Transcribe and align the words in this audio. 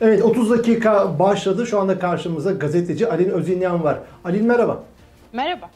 Evet 0.00 0.22
30 0.22 0.50
dakika 0.50 1.18
başladı. 1.18 1.66
Şu 1.66 1.80
anda 1.80 1.98
karşımızda 1.98 2.52
gazeteci 2.52 3.08
Alin 3.08 3.30
Özinyan 3.30 3.84
var. 3.84 3.98
Alin 4.24 4.46
merhaba. 4.46 4.82
Merhaba. 5.32 5.70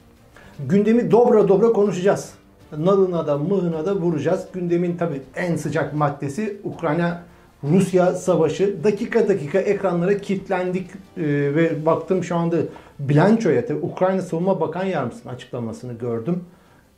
Gündemi 0.68 1.10
dobra 1.10 1.48
dobra 1.48 1.72
konuşacağız. 1.72 2.32
Nalına 2.78 3.26
da 3.26 3.38
mığına 3.38 3.86
da 3.86 3.96
vuracağız. 3.96 4.46
Gündemin 4.52 4.96
tabii 4.96 5.22
en 5.36 5.56
sıcak 5.56 5.94
maddesi 5.94 6.60
Ukrayna 6.64 7.22
Rusya 7.64 8.12
savaşı. 8.12 8.84
Dakika 8.84 9.28
dakika 9.28 9.58
ekranlara 9.58 10.18
kilitlendik 10.18 10.90
ee, 10.90 11.22
ve 11.26 11.86
baktım 11.86 12.24
şu 12.24 12.36
anda 12.36 12.56
bilançoya 12.98 13.66
tabii 13.66 13.86
Ukrayna 13.86 14.22
Savunma 14.22 14.60
Bakan 14.60 14.84
Yardımcısının 14.84 15.34
açıklamasını 15.34 15.92
gördüm. 15.92 16.44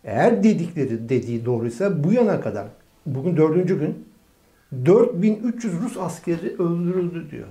Eğer 0.05 0.43
dedikleri 0.43 1.09
dediği 1.09 1.45
doğruysa 1.45 2.05
bu 2.05 2.13
yana 2.13 2.41
kadar 2.41 2.67
bugün 3.07 3.37
dördüncü 3.37 3.79
gün 3.79 4.07
4300 4.73 5.83
Rus 5.83 5.97
askeri 5.97 6.55
öldürüldü 6.59 7.31
diyor. 7.31 7.49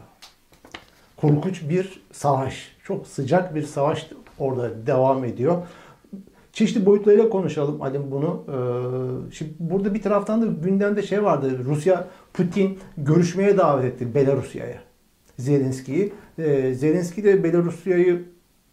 Korkunç 1.18 1.70
bir 1.70 2.02
savaş. 2.12 2.76
Çok 2.84 3.08
sıcak 3.08 3.56
bir 3.56 3.64
savaş 3.64 4.10
orada 4.40 4.88
devam 4.88 5.24
ediyor. 5.24 5.62
Çeşitli 6.54 6.86
boyutlarıyla 6.86 7.30
konuşalım 7.30 7.80
Halim 7.80 8.12
bunu. 8.12 8.44
Ee, 8.48 9.34
şimdi 9.34 9.52
burada 9.60 9.94
bir 9.94 10.02
taraftan 10.02 10.42
da 10.42 10.46
gündemde 10.46 11.02
şey 11.02 11.24
vardı. 11.24 11.60
Rusya 11.66 12.08
Putin 12.34 12.80
görüşmeye 12.98 13.58
davet 13.58 13.86
etti 13.86 14.16
Belarusya'ya. 14.16 14.78
Zelenski'yi. 15.40 16.14
Ee, 16.40 16.74
Zelenski 16.74 17.24
de 17.24 17.44
Belarusya'yı 17.44 18.24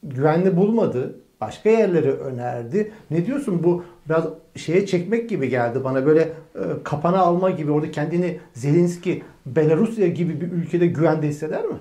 güvenli 0.02 0.56
bulmadı. 0.56 1.16
Başka 1.40 1.70
yerlere 1.70 2.12
önerdi. 2.12 2.92
Ne 3.10 3.26
diyorsun 3.26 3.64
bu 3.64 3.84
biraz 4.08 4.24
şeye 4.56 4.86
çekmek 4.86 5.28
gibi 5.30 5.48
geldi 5.48 5.84
bana 5.84 6.06
böyle 6.06 6.20
e, 6.54 6.60
kapana 6.84 7.18
alma 7.18 7.50
gibi 7.50 7.70
orada 7.70 7.90
kendini 7.90 8.40
Zelenski 8.54 9.22
Belarusya 9.46 10.06
gibi 10.06 10.40
bir 10.40 10.52
ülkede 10.52 10.86
güvende 10.86 11.28
hisseder 11.28 11.64
mi? 11.64 11.76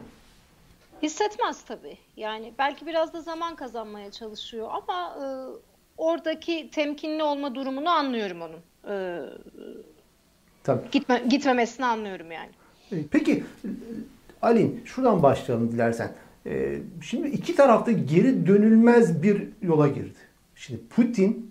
Hissetmez 1.03 1.61
tabii. 1.61 1.97
Yani 2.17 2.53
belki 2.59 2.85
biraz 2.85 3.13
da 3.13 3.21
zaman 3.21 3.55
kazanmaya 3.55 4.11
çalışıyor 4.11 4.69
ama 4.71 5.17
e, 5.23 5.25
oradaki 5.97 6.69
temkinli 6.71 7.23
olma 7.23 7.55
durumunu 7.55 7.89
anlıyorum 7.89 8.41
onun. 8.41 8.59
E, 8.95 9.25
Tabii. 10.63 10.81
Gitme, 10.91 11.23
gitmemesini 11.29 11.85
anlıyorum 11.85 12.31
yani. 12.31 12.49
E, 12.91 12.95
peki 13.11 13.43
Alin 14.41 14.81
şuradan 14.85 15.23
başlayalım 15.23 15.71
dilersen. 15.71 16.11
E, 16.45 16.79
şimdi 17.01 17.27
iki 17.27 17.55
tarafta 17.55 17.91
geri 17.91 18.47
dönülmez 18.47 19.23
bir 19.23 19.47
yola 19.61 19.87
girdi. 19.87 20.19
Şimdi 20.55 20.81
Putin 20.95 21.50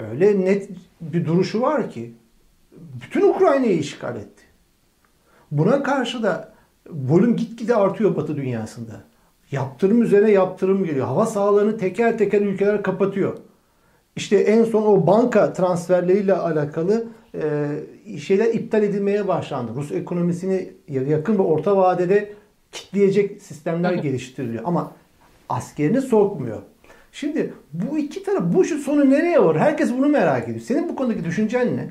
öyle 0.00 0.44
net 0.44 0.68
bir 1.00 1.26
duruşu 1.26 1.60
var 1.60 1.90
ki 1.90 2.14
bütün 2.72 3.28
Ukrayna'yı 3.28 3.78
işgal 3.78 4.16
etti. 4.16 4.42
Buna 5.50 5.82
karşı 5.82 6.22
da 6.22 6.52
volüm 6.90 7.36
gitgide 7.36 7.76
artıyor 7.76 8.16
Batı 8.16 8.36
dünyasında. 8.36 8.92
Yaptırım 9.50 10.02
üzerine 10.02 10.30
yaptırım 10.30 10.84
geliyor. 10.84 11.06
Hava 11.06 11.26
sahalarını 11.26 11.78
teker 11.78 12.18
teker 12.18 12.40
ülkeler 12.40 12.82
kapatıyor. 12.82 13.38
İşte 14.16 14.36
en 14.36 14.64
son 14.64 14.82
o 14.82 15.06
banka 15.06 15.52
transferleriyle 15.52 16.34
alakalı 16.34 17.04
e, 17.34 18.18
şeyler 18.18 18.54
iptal 18.54 18.82
edilmeye 18.82 19.28
başlandı. 19.28 19.72
Rus 19.74 19.92
ekonomisini 19.92 20.72
yakın 20.88 21.38
ve 21.38 21.42
orta 21.42 21.76
vadede 21.76 22.32
kitleyecek 22.72 23.42
sistemler 23.42 23.94
geliştiriliyor. 24.02 24.62
Ama 24.66 24.92
askerini 25.48 26.00
sokmuyor. 26.00 26.62
Şimdi 27.12 27.54
bu 27.72 27.98
iki 27.98 28.22
taraf 28.22 28.42
bu 28.54 28.64
işin 28.64 28.78
sonu 28.78 29.10
nereye 29.10 29.44
var? 29.44 29.58
Herkes 29.58 29.92
bunu 29.92 30.08
merak 30.08 30.44
ediyor. 30.44 30.60
Senin 30.60 30.88
bu 30.88 30.96
konudaki 30.96 31.24
düşüncen 31.24 31.76
ne? 31.76 31.88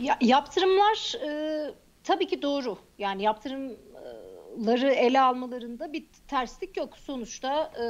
Ya, 0.00 0.18
yaptırımlar 0.20 1.14
e, 1.26 1.30
tabii 2.04 2.26
ki 2.26 2.42
doğru. 2.42 2.78
Yani 2.98 3.22
yaptırımları 3.22 4.90
ele 4.90 5.20
almalarında 5.20 5.92
bir 5.92 6.04
terslik 6.28 6.76
yok. 6.76 6.96
Sonuçta 6.98 7.72
e, 7.80 7.84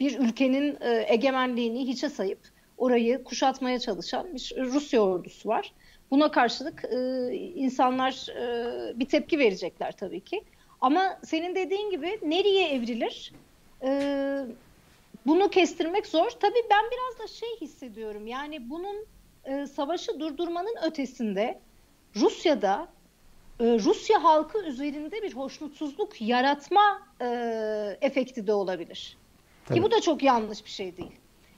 bir 0.00 0.18
ülkenin 0.18 0.78
e, 0.80 1.04
egemenliğini 1.08 1.88
hiçe 1.88 2.08
sayıp 2.08 2.38
orayı 2.78 3.24
kuşatmaya 3.24 3.78
çalışan 3.78 4.34
bir 4.34 4.52
Rusya 4.58 5.00
ordusu 5.00 5.48
var. 5.48 5.72
Buna 6.10 6.30
karşılık 6.30 6.84
e, 6.84 6.98
insanlar 7.34 8.26
e, 8.28 8.98
bir 9.00 9.06
tepki 9.06 9.38
verecekler 9.38 9.92
tabii 9.96 10.20
ki. 10.20 10.44
Ama 10.80 11.18
senin 11.24 11.54
dediğin 11.54 11.90
gibi 11.90 12.18
nereye 12.22 12.68
evrilir? 12.68 13.32
E, 13.84 14.46
bunu 15.26 15.48
kestirmek 15.50 16.06
zor. 16.06 16.30
Tabii 16.30 16.62
ben 16.70 16.84
biraz 16.90 17.18
da 17.18 17.34
şey 17.34 17.56
hissediyorum. 17.60 18.26
Yani 18.26 18.70
bunun 18.70 18.96
e, 19.44 19.66
savaşı 19.66 20.20
durdurmanın 20.20 20.76
ötesinde 20.86 21.60
Rusya'da 22.16 22.88
e, 23.60 23.64
Rusya 23.64 24.24
halkı 24.24 24.62
üzerinde 24.62 25.22
bir 25.22 25.32
hoşnutsuzluk 25.32 26.20
yaratma 26.20 27.02
e, 27.20 27.26
efekti 28.00 28.46
de 28.46 28.52
olabilir. 28.52 29.16
Tabii. 29.66 29.78
Ki 29.78 29.84
bu 29.84 29.90
da 29.90 30.00
çok 30.00 30.22
yanlış 30.22 30.64
bir 30.64 30.70
şey 30.70 30.96
değil. 30.96 31.12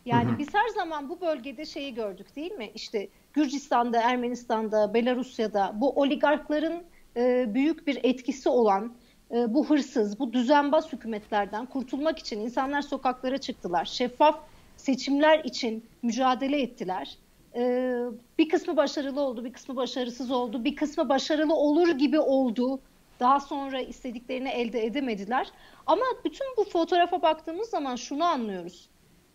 Yani 0.06 0.30
hı 0.30 0.34
hı. 0.34 0.38
biz 0.38 0.54
her 0.54 0.68
zaman 0.68 1.08
bu 1.08 1.20
bölgede 1.20 1.66
şeyi 1.66 1.94
gördük 1.94 2.36
değil 2.36 2.52
mi? 2.52 2.70
İşte 2.74 3.08
Gürcistan'da, 3.32 4.02
Ermenistan'da, 4.02 4.94
Belarusya'da 4.94 5.72
bu 5.74 5.90
oligarkların 5.90 6.82
e, 7.16 7.54
büyük 7.54 7.86
bir 7.86 8.00
etkisi 8.02 8.48
olan 8.48 8.94
e, 9.30 9.54
bu 9.54 9.70
hırsız, 9.70 10.18
bu 10.18 10.32
düzenbaz 10.32 10.92
hükümetlerden 10.92 11.66
kurtulmak 11.66 12.18
için 12.18 12.40
insanlar 12.40 12.82
sokaklara 12.82 13.38
çıktılar. 13.38 13.84
Şeffaf 13.84 14.40
seçimler 14.76 15.44
için 15.44 15.84
mücadele 16.02 16.62
ettiler. 16.62 17.16
E, 17.54 17.94
bir 18.38 18.48
kısmı 18.48 18.76
başarılı 18.76 19.20
oldu, 19.20 19.44
bir 19.44 19.52
kısmı 19.52 19.76
başarısız 19.76 20.30
oldu, 20.30 20.64
bir 20.64 20.76
kısmı 20.76 21.08
başarılı 21.08 21.54
olur 21.54 21.88
gibi 21.88 22.20
oldu. 22.20 22.80
Daha 23.20 23.40
sonra 23.40 23.80
istediklerini 23.80 24.48
elde 24.48 24.86
edemediler. 24.86 25.50
Ama 25.86 26.04
bütün 26.24 26.46
bu 26.56 26.64
fotoğrafa 26.64 27.22
baktığımız 27.22 27.68
zaman 27.68 27.96
şunu 27.96 28.24
anlıyoruz. 28.24 28.88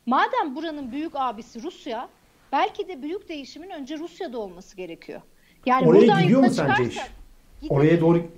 Madem 0.05 0.55
buranın 0.55 0.91
büyük 0.91 1.11
abisi 1.15 1.63
Rusya, 1.63 2.09
belki 2.51 2.87
de 2.87 3.01
büyük 3.01 3.29
değişimin 3.29 3.69
önce 3.69 3.97
Rusya'da 3.97 4.39
olması 4.39 4.77
gerekiyor. 4.77 5.21
Yani 5.65 5.87
Oraya 5.87 6.21
gidiyor 6.21 6.41
mu 6.41 6.49
sence 6.49 6.83
iş? 6.83 6.97
Oraya 7.69 8.01
doğru 8.01 8.31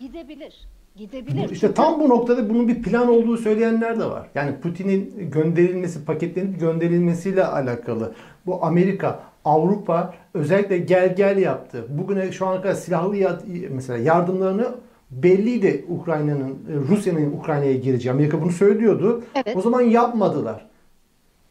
gidebilir. 0.00 0.66
Gidebilir. 0.96 1.50
İşte 1.50 1.74
tam 1.74 2.00
bu 2.00 2.08
noktada 2.08 2.48
bunun 2.48 2.68
bir 2.68 2.82
plan 2.82 3.08
olduğu 3.08 3.36
söyleyenler 3.36 4.00
de 4.00 4.04
var. 4.04 4.28
Yani 4.34 4.60
Putin'in 4.62 5.30
gönderilmesi, 5.30 6.04
paketlerin 6.04 6.58
gönderilmesiyle 6.58 7.46
alakalı. 7.46 8.12
Bu 8.46 8.64
Amerika, 8.64 9.20
Avrupa 9.44 10.14
özellikle 10.34 10.78
gel 10.78 11.16
gel 11.16 11.38
yaptı. 11.38 11.84
Bugüne 11.88 12.32
şu 12.32 12.46
ana 12.46 12.62
kadar 12.62 12.74
silahlı 12.74 13.38
mesela 13.70 13.98
yardımlarını 13.98 14.66
belliydi 15.10 15.84
Ukrayna'nın, 15.88 16.58
Rusya'nın 16.88 17.32
Ukrayna'ya 17.32 17.74
gireceği. 17.74 18.12
Amerika 18.12 18.42
bunu 18.42 18.52
söylüyordu. 18.52 19.24
Evet. 19.34 19.56
O 19.56 19.60
zaman 19.60 19.80
yapmadılar 19.80 20.66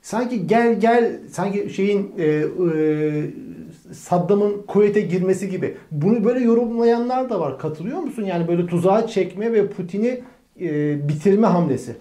sanki 0.05 0.47
gel 0.47 0.79
gel 0.79 1.19
sanki 1.31 1.69
şeyin 1.69 2.11
e, 2.17 2.25
e, 2.25 2.43
Saddam'ın 3.93 4.63
kuvvete 4.67 5.01
girmesi 5.01 5.49
gibi. 5.49 5.77
Bunu 5.91 6.25
böyle 6.25 6.39
yorumlayanlar 6.39 7.29
da 7.29 7.39
var. 7.39 7.59
Katılıyor 7.59 7.99
musun? 7.99 8.23
Yani 8.23 8.47
böyle 8.47 8.67
tuzağa 8.67 9.07
çekme 9.07 9.53
ve 9.53 9.69
Putin'i 9.69 10.23
e, 10.61 10.69
bitirme 11.07 11.47
hamlesi. 11.47 11.95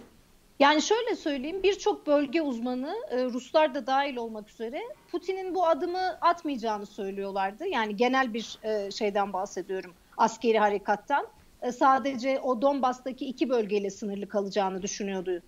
Yani 0.61 0.83
şöyle 0.83 1.17
söyleyeyim 1.17 1.63
birçok 1.63 2.07
bölge 2.07 2.43
uzmanı 2.43 2.95
e, 3.11 3.25
Ruslar 3.25 3.75
da 3.75 3.87
dahil 3.87 4.17
olmak 4.17 4.51
üzere 4.51 4.81
Putin'in 5.13 5.55
bu 5.55 5.67
adımı 5.67 6.19
atmayacağını 6.21 6.87
söylüyorlardı. 6.87 7.67
Yani 7.67 7.97
genel 7.97 8.35
bir 8.35 8.59
e, 8.63 8.91
şeyden 8.91 9.33
bahsediyorum 9.33 9.93
askeri 10.17 10.59
harekattan. 10.59 11.27
E, 11.63 11.73
sadece 11.73 12.41
o 12.41 12.63
Donbas'taki 12.63 13.27
iki 13.27 13.49
bölgeyle 13.49 13.91
sınırlı 13.91 14.29
kalacağını 14.29 14.83
düşünüyordu 14.83 15.43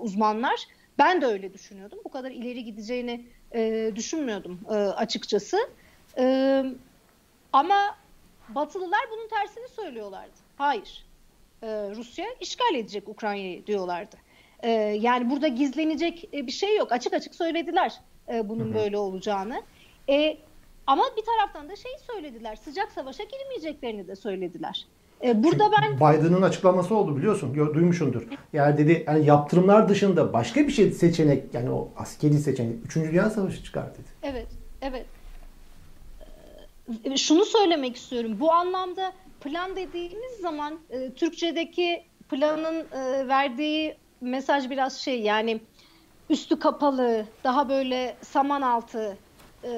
uzmanlar. 0.00 0.66
Ben 0.98 1.20
de 1.20 1.26
öyle 1.26 1.52
düşünüyordum. 1.52 1.98
Bu 2.04 2.08
kadar 2.08 2.30
ileri 2.30 2.64
gideceğini 2.64 3.26
düşünmüyordum 3.96 4.60
açıkçası. 4.96 5.56
E, 6.18 6.64
ama 7.52 7.96
Batılılar 8.48 9.00
bunun 9.10 9.28
tersini 9.28 9.68
söylüyorlardı. 9.68 10.32
Hayır. 10.56 11.04
E, 11.62 11.66
Rusya 11.96 12.26
işgal 12.40 12.74
edecek 12.74 13.08
Ukrayna'yı 13.08 13.66
diyorlardı. 13.66 14.16
E, 14.62 14.70
yani 15.00 15.30
burada 15.30 15.48
gizlenecek 15.48 16.28
e, 16.34 16.46
bir 16.46 16.52
şey 16.52 16.76
yok. 16.76 16.92
Açık 16.92 17.12
açık 17.12 17.34
söylediler 17.34 18.00
e, 18.32 18.48
bunun 18.48 18.64
hı 18.64 18.70
hı. 18.70 18.74
böyle 18.74 18.98
olacağını. 18.98 19.62
E, 20.08 20.36
ama 20.86 21.02
bir 21.16 21.22
taraftan 21.24 21.68
da 21.68 21.76
şey 21.76 21.92
söylediler. 22.06 22.56
Sıcak 22.56 22.92
savaşa 22.92 23.24
girmeyeceklerini 23.24 24.08
de 24.08 24.16
söylediler. 24.16 24.86
E, 25.24 25.44
burada 25.44 25.64
ben 25.72 25.96
Biden'ın 25.96 26.42
açıklaması 26.42 26.94
oldu 26.94 27.16
biliyorsun. 27.16 27.54
Duymuşsundur. 27.54 28.22
Yani 28.52 28.78
dedi 28.78 29.04
yani 29.06 29.26
yaptırımlar 29.26 29.88
dışında 29.88 30.32
başka 30.32 30.60
bir 30.60 30.72
şey 30.72 30.90
seçenek 30.90 31.54
yani 31.54 31.70
o 31.70 31.88
askeri 31.96 32.34
seçenek 32.34 32.76
3. 32.84 32.96
Dünya 32.96 33.30
Savaşı 33.30 33.64
çıkar 33.64 33.94
dedi. 33.94 34.08
Evet. 34.22 34.48
Evet. 34.82 35.06
Şunu 37.16 37.44
söylemek 37.44 37.96
istiyorum. 37.96 38.36
Bu 38.40 38.52
anlamda 38.52 39.12
plan 39.40 39.76
dediğimiz 39.76 40.32
zaman 40.40 40.78
e, 40.90 41.10
Türkçedeki 41.10 42.04
planın 42.30 42.86
e, 42.92 43.28
verdiği 43.28 43.96
mesaj 44.20 44.70
biraz 44.70 45.00
şey 45.00 45.20
yani 45.20 45.60
üstü 46.30 46.58
kapalı, 46.58 47.26
daha 47.44 47.68
böyle 47.68 48.16
saman 48.22 48.62
altı, 48.62 49.18
e, 49.64 49.70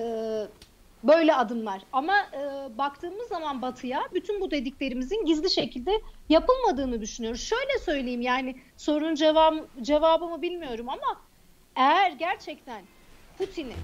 Böyle 1.04 1.34
adımlar. 1.34 1.82
Ama 1.92 2.16
e, 2.18 2.78
baktığımız 2.78 3.28
zaman 3.28 3.62
batıya 3.62 4.02
bütün 4.14 4.40
bu 4.40 4.50
dediklerimizin 4.50 5.24
gizli 5.24 5.50
şekilde 5.50 5.90
yapılmadığını 6.28 7.00
düşünüyoruz. 7.00 7.40
Şöyle 7.40 7.78
söyleyeyim 7.78 8.20
yani 8.20 8.56
sorunun 8.76 9.14
cevabı, 9.14 9.66
cevabımı 9.82 10.42
bilmiyorum 10.42 10.88
ama 10.88 11.20
eğer 11.76 12.10
gerçekten 12.10 12.82
Putin'i, 13.38 13.74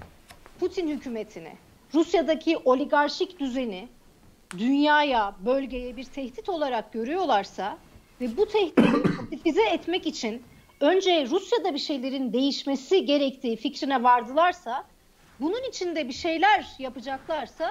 Putin 0.60 0.88
hükümetini, 0.88 1.52
Rusya'daki 1.94 2.56
oligarşik 2.56 3.40
düzeni 3.40 3.88
dünyaya, 4.58 5.34
bölgeye 5.46 5.96
bir 5.96 6.04
tehdit 6.04 6.48
olarak 6.48 6.92
görüyorlarsa 6.92 7.78
ve 8.20 8.36
bu 8.36 8.46
tehdidi 8.46 9.02
pasifize 9.16 9.62
etmek 9.62 10.06
için 10.06 10.42
önce 10.80 11.26
Rusya'da 11.30 11.74
bir 11.74 11.78
şeylerin 11.78 12.32
değişmesi 12.32 13.04
gerektiği 13.04 13.56
fikrine 13.56 14.02
vardılarsa 14.02 14.84
bunun 15.40 15.68
içinde 15.68 16.08
bir 16.08 16.12
şeyler 16.12 16.66
yapacaklarsa 16.78 17.70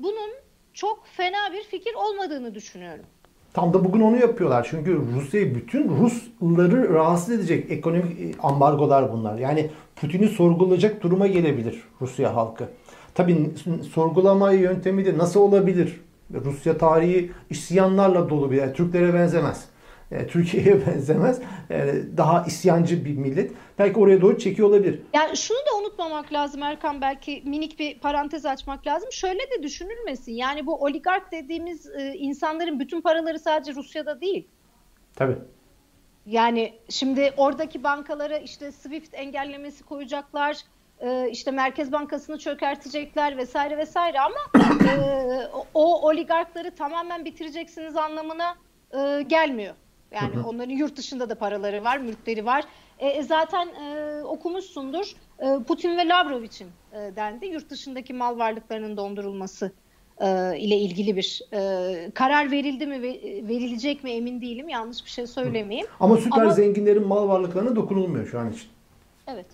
bunun 0.00 0.30
çok 0.74 1.06
fena 1.06 1.52
bir 1.52 1.62
fikir 1.62 1.94
olmadığını 1.94 2.54
düşünüyorum. 2.54 3.04
Tam 3.52 3.74
da 3.74 3.84
bugün 3.84 4.00
onu 4.00 4.16
yapıyorlar. 4.16 4.66
Çünkü 4.70 5.00
Rusya'yı 5.14 5.54
bütün 5.54 5.88
Rusları 5.88 6.94
rahatsız 6.94 7.30
edecek 7.30 7.70
ekonomik 7.70 8.20
e, 8.20 8.40
ambargolar 8.42 9.12
bunlar. 9.12 9.38
Yani 9.38 9.70
Putin'i 9.96 10.28
sorgulayacak 10.28 11.02
duruma 11.02 11.26
gelebilir 11.26 11.82
Rusya 12.00 12.36
halkı. 12.36 12.68
Tabii 13.16 13.50
sorgulama 13.94 14.52
yöntemi 14.52 15.04
de 15.04 15.18
nasıl 15.18 15.40
olabilir? 15.40 16.00
Rusya 16.34 16.78
tarihi 16.78 17.30
isyanlarla 17.50 18.30
dolu 18.30 18.50
bir 18.50 18.56
yer. 18.56 18.74
Türklere 18.74 19.14
benzemez. 19.14 19.64
E, 20.10 20.26
Türkiye'ye 20.26 20.86
benzemez. 20.86 21.40
E, 21.70 21.94
daha 22.16 22.44
isyancı 22.44 23.04
bir 23.04 23.16
millet. 23.16 23.52
Belki 23.78 23.98
oraya 23.98 24.20
doğru 24.20 24.38
çekiyor 24.38 24.68
olabilir. 24.68 25.00
Yani 25.14 25.36
şunu 25.36 25.58
da 25.58 25.78
unutmamak 25.80 26.32
lazım 26.32 26.62
Erkan 26.62 27.00
belki 27.00 27.42
minik 27.46 27.78
bir 27.78 27.98
parantez 27.98 28.46
açmak 28.46 28.86
lazım. 28.86 29.12
Şöyle 29.12 29.40
de 29.40 29.62
düşünülmesin. 29.62 30.32
Yani 30.32 30.66
bu 30.66 30.74
oligark 30.84 31.32
dediğimiz 31.32 31.86
e, 31.86 32.14
insanların 32.14 32.80
bütün 32.80 33.00
paraları 33.00 33.38
sadece 33.38 33.74
Rusya'da 33.74 34.20
değil. 34.20 34.48
Tabii. 35.14 35.36
Yani 36.26 36.72
şimdi 36.88 37.32
oradaki 37.36 37.84
bankalara 37.84 38.38
işte 38.38 38.72
SWIFT 38.72 39.14
engellemesi 39.14 39.84
koyacaklar 39.84 40.56
e, 41.00 41.28
işte 41.30 41.50
Merkez 41.50 41.92
Bankası'nı 41.92 42.38
çökertecekler 42.38 43.36
vesaire 43.36 43.78
vesaire 43.78 44.20
ama 44.20 44.66
e, 44.90 44.96
o 45.74 46.08
oligarkları 46.08 46.74
tamamen 46.74 47.24
bitireceksiniz 47.24 47.96
anlamına 47.96 48.56
e, 48.92 49.22
gelmiyor. 49.22 49.74
Yani 50.10 50.34
hı 50.34 50.40
hı. 50.40 50.46
onların 50.46 50.72
yurt 50.72 50.96
dışında 50.96 51.30
da 51.30 51.34
paraları 51.34 51.84
var, 51.84 51.98
mülkleri 51.98 52.46
var. 52.46 52.64
E, 52.98 53.08
e, 53.08 53.22
zaten 53.22 53.68
e, 53.68 54.22
okumuşsundur. 54.24 55.12
E, 55.38 55.62
Putin 55.68 55.98
ve 55.98 56.08
Lavrov 56.08 56.42
için 56.42 56.68
e, 56.92 57.16
dendi. 57.16 57.46
Yurt 57.46 57.70
dışındaki 57.70 58.14
mal 58.14 58.38
varlıklarının 58.38 58.96
dondurulması 58.96 59.72
e, 60.20 60.58
ile 60.58 60.76
ilgili 60.76 61.16
bir 61.16 61.42
e, 61.52 62.10
karar 62.10 62.50
verildi 62.50 62.86
mi, 62.86 63.02
verilecek 63.48 64.04
mi 64.04 64.10
emin 64.10 64.40
değilim. 64.40 64.68
Yanlış 64.68 65.04
bir 65.04 65.10
şey 65.10 65.26
söylemeyeyim. 65.26 65.86
Ama 66.00 66.16
süper 66.16 66.42
Ama, 66.42 66.50
zenginlerin 66.50 67.06
mal 67.06 67.28
varlıklarına 67.28 67.76
dokunulmuyor 67.76 68.26
şu 68.26 68.38
an 68.38 68.52
için. 68.52 68.68
Evet. 69.26 69.46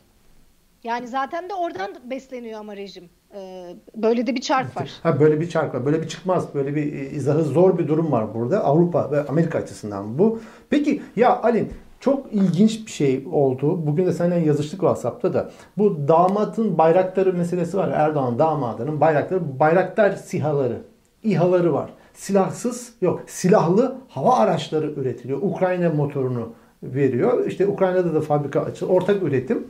Yani 0.85 1.09
zaten 1.09 1.49
de 1.49 1.55
oradan 1.55 1.91
besleniyor 2.11 2.61
ama 2.61 2.77
rejim. 2.77 3.05
Ee, 3.35 3.77
böyle 3.97 4.27
de 4.27 4.35
bir 4.35 4.41
çark 4.41 4.77
var. 4.77 4.91
Ha 5.03 5.21
böyle 5.21 5.41
bir 5.41 5.49
çark 5.49 5.75
var. 5.75 5.87
Böyle 5.87 6.03
bir 6.03 6.09
çıkmaz. 6.09 6.55
Böyle 6.55 6.75
bir 6.75 6.93
e, 6.93 7.11
izahı 7.11 7.45
zor 7.45 7.79
bir 7.79 7.89
durum 7.89 8.13
var 8.13 8.35
burada. 8.35 8.65
Avrupa 8.65 9.11
ve 9.11 9.27
Amerika 9.27 9.59
açısından 9.59 10.19
bu. 10.19 10.41
Peki 10.71 11.03
ya 11.17 11.43
Alin 11.43 11.73
çok 12.01 12.33
ilginç 12.33 12.87
bir 12.87 12.91
şey 12.91 13.25
oldu. 13.33 13.87
Bugün 13.87 14.07
de 14.07 14.13
seninle 14.13 14.47
yazıştık 14.47 14.81
WhatsApp'ta 14.81 15.35
da. 15.35 15.51
Bu 15.79 16.09
damatın 16.09 16.79
bayrakları 16.79 17.33
meselesi 17.33 17.77
var. 17.77 17.89
Erdoğan 17.89 18.39
damadının 18.39 19.01
bayrakları, 19.01 19.59
bayraktar 19.61 20.11
sihaları, 20.11 20.83
İHA'ları 21.23 21.73
var. 21.73 21.91
Silahsız 22.15 22.95
yok, 23.01 23.23
silahlı 23.27 23.97
hava 24.09 24.37
araçları 24.37 24.91
üretiliyor. 24.91 25.39
Ukrayna 25.43 25.91
motorunu 25.91 26.53
veriyor. 26.83 27.47
İşte 27.47 27.67
Ukrayna'da 27.67 28.15
da 28.15 28.21
fabrika 28.21 28.61
açıldı. 28.61 28.93
Ortak 28.93 29.23
üretim. 29.23 29.67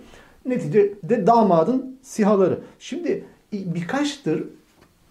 Neticede 0.46 1.26
damadın 1.26 1.98
sihaları. 2.02 2.58
Şimdi 2.78 3.24
birkaçtır 3.52 4.44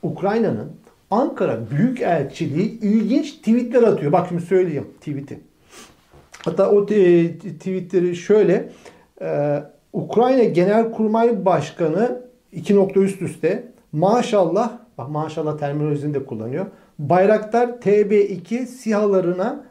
Ukrayna'nın 0.04 0.72
Ankara 1.12 1.60
Büyükelçiliği 1.72 2.80
ilginç 2.80 3.32
tweetler 3.32 3.84
atıyor. 3.84 4.12
Bak 4.12 4.28
şimdi 4.30 4.42
söyleyeyim 4.42 4.88
tweet'i. 5.00 5.40
Hatta 6.46 6.72
o 6.72 6.86
tweetleri 6.86 8.16
şöyle. 8.16 8.70
Ee, 9.22 9.64
Ukrayna 9.94 10.44
Genelkurmay 10.44 11.46
Başkanı 11.46 12.22
iki 12.52 12.76
nokta 12.76 13.00
üst 13.00 13.22
üste 13.22 13.64
maşallah 13.92 14.78
bak 14.98 15.10
maşallah 15.10 15.58
terminolojisini 15.58 16.14
de 16.14 16.26
kullanıyor. 16.26 16.66
Bayraktar 17.00 17.68
TB2 17.68 18.66
sihalarına 18.66 19.66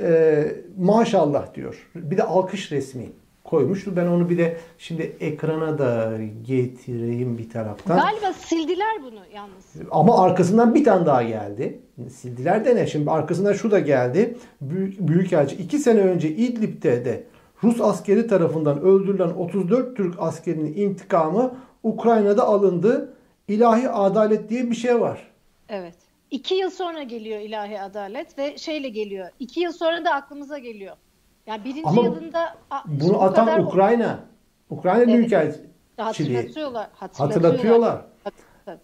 e, 0.00 0.44
maşallah 0.78 1.54
diyor. 1.54 1.90
Bir 1.94 2.16
de 2.16 2.22
alkış 2.22 2.72
resmi 2.72 3.08
koymuştu. 3.44 3.96
Ben 3.96 4.06
onu 4.06 4.30
bir 4.30 4.38
de 4.38 4.56
şimdi 4.78 5.16
ekrana 5.20 5.78
da 5.78 6.18
getireyim 6.42 7.38
bir 7.38 7.50
taraftan. 7.50 7.98
Galiba 7.98 8.32
sildiler 8.32 9.02
bunu 9.02 9.20
yalnız. 9.34 9.64
Ama 9.90 10.22
arkasından 10.22 10.74
bir 10.74 10.84
tane 10.84 11.06
daha 11.06 11.22
geldi. 11.22 11.80
Sildiler 12.10 12.64
de 12.64 12.76
ne? 12.76 12.86
Şimdi 12.86 13.10
arkasından 13.10 13.52
şu 13.52 13.70
da 13.70 13.78
geldi. 13.78 14.36
Büyük, 14.60 15.00
Büyükelçi 15.00 15.56
iki 15.56 15.78
sene 15.78 16.00
önce 16.00 16.28
İdlib'de 16.28 17.04
de 17.04 17.24
Rus 17.64 17.80
askeri 17.80 18.26
tarafından 18.26 18.80
öldürülen 18.80 19.30
34 19.30 19.96
Türk 19.96 20.14
askerinin 20.18 20.74
intikamı 20.74 21.54
Ukrayna'da 21.82 22.44
alındı. 22.44 23.14
İlahi 23.48 23.88
adalet 23.88 24.50
diye 24.50 24.70
bir 24.70 24.76
şey 24.76 25.00
var. 25.00 25.30
Evet. 25.68 25.94
İki 26.30 26.54
yıl 26.54 26.70
sonra 26.70 27.02
geliyor 27.02 27.40
ilahi 27.40 27.80
adalet 27.80 28.38
ve 28.38 28.58
şeyle 28.58 28.88
geliyor. 28.88 29.28
İki 29.38 29.60
yıl 29.60 29.72
sonra 29.72 30.04
da 30.04 30.10
aklımıza 30.10 30.58
geliyor. 30.58 30.96
Yani 31.46 31.64
birinci 31.64 31.88
Ama 31.88 32.02
yılında 32.02 32.54
bunu 32.86 33.22
atan 33.22 33.46
kadar... 33.46 33.58
Ukrayna. 33.58 34.18
Ukrayna 34.70 35.02
evet. 35.02 35.16
Büyükelçiliği. 35.16 35.70
Hatırlatıyorlar. 35.96 36.88
Hatırlatıyorlar. 36.94 38.02
hatırlatıyorlar. 38.24 38.78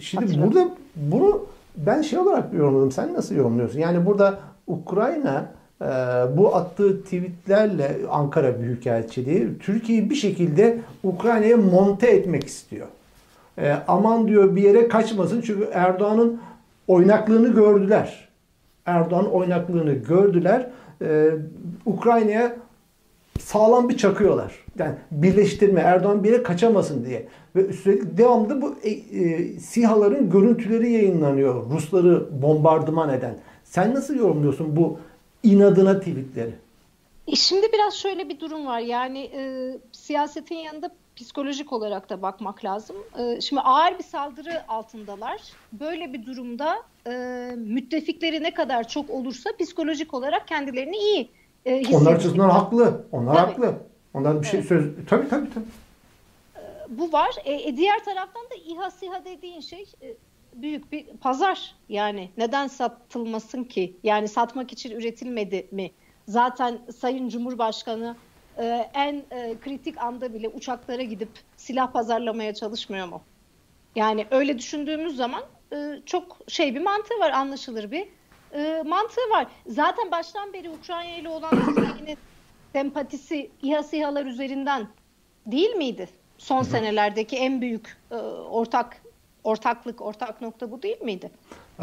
Şimdi 0.00 0.42
burada 0.42 0.68
bunu 0.96 1.46
ben 1.76 2.02
şey 2.02 2.18
olarak 2.18 2.54
yorumladım. 2.54 2.92
Sen 2.92 3.14
nasıl 3.14 3.34
yorumluyorsun? 3.34 3.78
Yani 3.78 4.06
burada 4.06 4.38
Ukrayna 4.66 5.46
e, 5.82 5.86
bu 6.36 6.56
attığı 6.56 7.02
tweetlerle 7.02 7.96
Ankara 8.10 8.60
Büyükelçiliği 8.60 9.58
Türkiye'yi 9.58 10.10
bir 10.10 10.14
şekilde 10.14 10.78
Ukrayna'ya 11.02 11.56
monte 11.56 12.10
etmek 12.10 12.44
istiyor. 12.44 12.86
E, 13.58 13.76
aman 13.88 14.28
diyor 14.28 14.56
bir 14.56 14.62
yere 14.62 14.88
kaçmasın 14.88 15.40
çünkü 15.40 15.68
Erdoğan'ın 15.72 16.40
oynaklığını 16.88 17.48
gördüler. 17.48 18.28
Erdoğan 18.86 19.32
oynaklığını 19.32 19.92
gördüler 19.92 20.70
e, 21.02 21.30
Ukrayna'ya 21.86 22.56
sağlam 23.40 23.88
bir 23.88 23.96
çakıyorlar. 23.96 24.64
Yani 24.78 24.94
birleştirme, 25.10 25.80
Erdoğan 25.80 26.24
bir 26.24 26.32
yere 26.32 26.42
kaçamasın 26.42 27.04
diye. 27.04 27.28
Ve 27.56 27.66
üstelik 27.66 28.18
devamlı 28.18 28.62
bu 28.62 28.76
e, 28.82 28.90
e, 28.90 29.52
SİHA'ların 29.60 30.30
görüntüleri 30.30 30.90
yayınlanıyor. 30.92 31.70
Rusları 31.70 32.42
bombardıman 32.42 33.14
eden. 33.14 33.38
Sen 33.64 33.94
nasıl 33.94 34.14
yorumluyorsun 34.16 34.76
bu 34.76 34.98
inadına 35.42 35.98
tweetleri? 35.98 36.52
E 37.26 37.36
şimdi 37.36 37.66
biraz 37.72 37.94
şöyle 37.94 38.28
bir 38.28 38.40
durum 38.40 38.66
var. 38.66 38.80
Yani 38.80 39.18
e, 39.20 39.72
siyasetin 39.92 40.54
yanında 40.54 40.90
psikolojik 41.18 41.72
olarak 41.72 42.10
da 42.10 42.22
bakmak 42.22 42.64
lazım. 42.64 42.96
E, 43.18 43.40
şimdi 43.40 43.62
ağır 43.62 43.98
bir 43.98 44.04
saldırı 44.04 44.68
altındalar. 44.68 45.40
Böyle 45.72 46.12
bir 46.12 46.26
durumda 46.26 46.82
e, 47.06 47.10
müttefikleri 47.56 48.42
ne 48.42 48.54
kadar 48.54 48.88
çok 48.88 49.10
olursa 49.10 49.50
psikolojik 49.60 50.14
olarak 50.14 50.48
kendilerini 50.48 50.96
iyi 50.96 51.30
e, 51.66 51.76
hissediyorlar. 51.76 52.06
Onlar 52.06 52.18
açısından 52.18 52.50
haklı. 52.50 53.06
Onlar 53.12 53.34
tabii. 53.34 53.46
haklı. 53.46 53.74
Onlar 54.14 54.42
bir 54.42 54.46
şey 54.46 54.60
evet. 54.60 54.68
söz... 54.68 54.84
Tabii 55.08 55.28
tabii 55.28 55.50
tabii. 55.54 55.64
E, 56.56 56.62
bu 56.88 57.12
var. 57.12 57.30
E, 57.44 57.52
e, 57.52 57.76
diğer 57.76 58.04
taraftan 58.04 58.42
da 58.42 58.54
İHA 58.66 58.90
SİHA 58.90 59.24
dediğin 59.24 59.60
şey 59.60 59.84
e, 60.02 60.14
büyük 60.54 60.92
bir 60.92 61.06
pazar. 61.06 61.74
Yani 61.88 62.30
neden 62.36 62.66
satılmasın 62.66 63.64
ki? 63.64 63.96
Yani 64.02 64.28
satmak 64.28 64.72
için 64.72 64.90
üretilmedi 64.90 65.68
mi? 65.70 65.90
Zaten 66.28 66.78
Sayın 66.98 67.28
Cumhurbaşkanı 67.28 68.16
e, 68.58 68.90
en 68.94 69.24
e, 69.30 69.54
kritik 69.64 70.02
anda 70.02 70.34
bile 70.34 70.48
uçaklara 70.48 71.02
gidip 71.02 71.30
silah 71.56 71.92
pazarlamaya 71.92 72.54
çalışmıyor 72.54 73.08
mu? 73.08 73.22
Yani 73.96 74.26
öyle 74.30 74.58
düşündüğümüz 74.58 75.16
zaman 75.16 75.42
e, 75.72 75.76
çok 76.06 76.38
şey 76.48 76.74
bir 76.74 76.80
mantığı 76.80 77.18
var, 77.20 77.30
anlaşılır 77.30 77.90
bir 77.90 78.08
e, 78.52 78.82
mantığı 78.86 79.30
var. 79.30 79.46
Zaten 79.66 80.10
baştan 80.10 80.52
beri 80.52 80.70
Ukrayna 80.70 81.16
ile 81.16 81.28
olan 81.28 81.50
Türkiye'nin 81.74 82.18
sempatisi 82.72 83.50
İHA 83.62 83.82
SİHA'lar 83.82 84.26
üzerinden 84.26 84.88
değil 85.46 85.70
miydi? 85.70 86.08
Son 86.38 86.62
senelerdeki 86.62 87.36
en 87.36 87.60
büyük 87.60 87.96
e, 88.10 88.14
ortak 88.14 89.02
ortaklık, 89.44 90.00
ortak 90.00 90.40
nokta 90.40 90.70
bu 90.70 90.82
değil 90.82 91.02
miydi? 91.02 91.30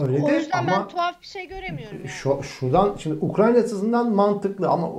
Öyle 0.01 0.23
o 0.23 0.29
yüzden 0.29 0.59
ama 0.59 0.71
ben 0.71 0.87
tuhaf 0.87 1.21
bir 1.21 1.27
şey 1.27 1.47
göremiyorum. 1.47 1.97
Yani. 1.97 2.09
Şu, 2.09 2.43
şuradan 2.43 2.95
şimdi 2.99 3.25
Ukrayna 3.25 3.57
açısından 3.57 4.11
mantıklı 4.11 4.69
ama 4.69 4.91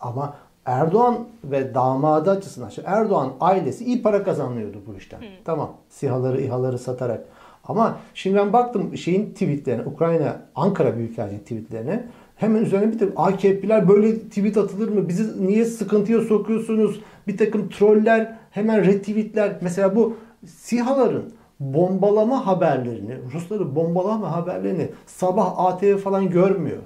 ama 0.00 0.36
Erdoğan 0.68 1.18
ve 1.44 1.74
damadı 1.74 2.30
açısından 2.30 2.68
işte 2.68 2.82
Erdoğan 2.86 3.32
ailesi 3.40 3.84
iyi 3.84 4.02
para 4.02 4.22
kazanıyordu 4.22 4.78
bu 4.86 4.94
işten. 4.94 5.20
Tamam. 5.44 5.72
SİHA'ları, 5.88 6.40
İHA'ları 6.40 6.78
satarak. 6.78 7.24
Ama 7.64 7.98
şimdi 8.14 8.36
ben 8.36 8.52
baktım 8.52 8.96
şeyin 8.96 9.30
tweetlerine, 9.32 9.82
Ukrayna, 9.82 10.36
Ankara 10.54 10.96
Büyükelçiliği 10.96 11.40
tweetlerine. 11.40 12.04
Hemen 12.36 12.62
üzerine 12.62 12.92
bir 12.92 13.00
de 13.00 13.08
AKP'ler 13.16 13.88
böyle 13.88 14.18
tweet 14.18 14.56
atılır 14.56 14.88
mı? 14.88 15.08
Bizi 15.08 15.46
niye 15.46 15.64
sıkıntıya 15.64 16.20
sokuyorsunuz? 16.20 17.00
Bir 17.26 17.36
takım 17.36 17.68
troller 17.68 18.36
hemen 18.50 18.84
retweetler. 18.84 19.56
Mesela 19.60 19.96
bu 19.96 20.16
SİHA'ların 20.46 21.32
bombalama 21.60 22.46
haberlerini, 22.46 23.16
Rusları 23.34 23.76
bombalama 23.76 24.36
haberlerini 24.36 24.88
sabah 25.06 25.58
ATV 25.58 25.96
falan 25.96 26.30
görmüyor. 26.30 26.82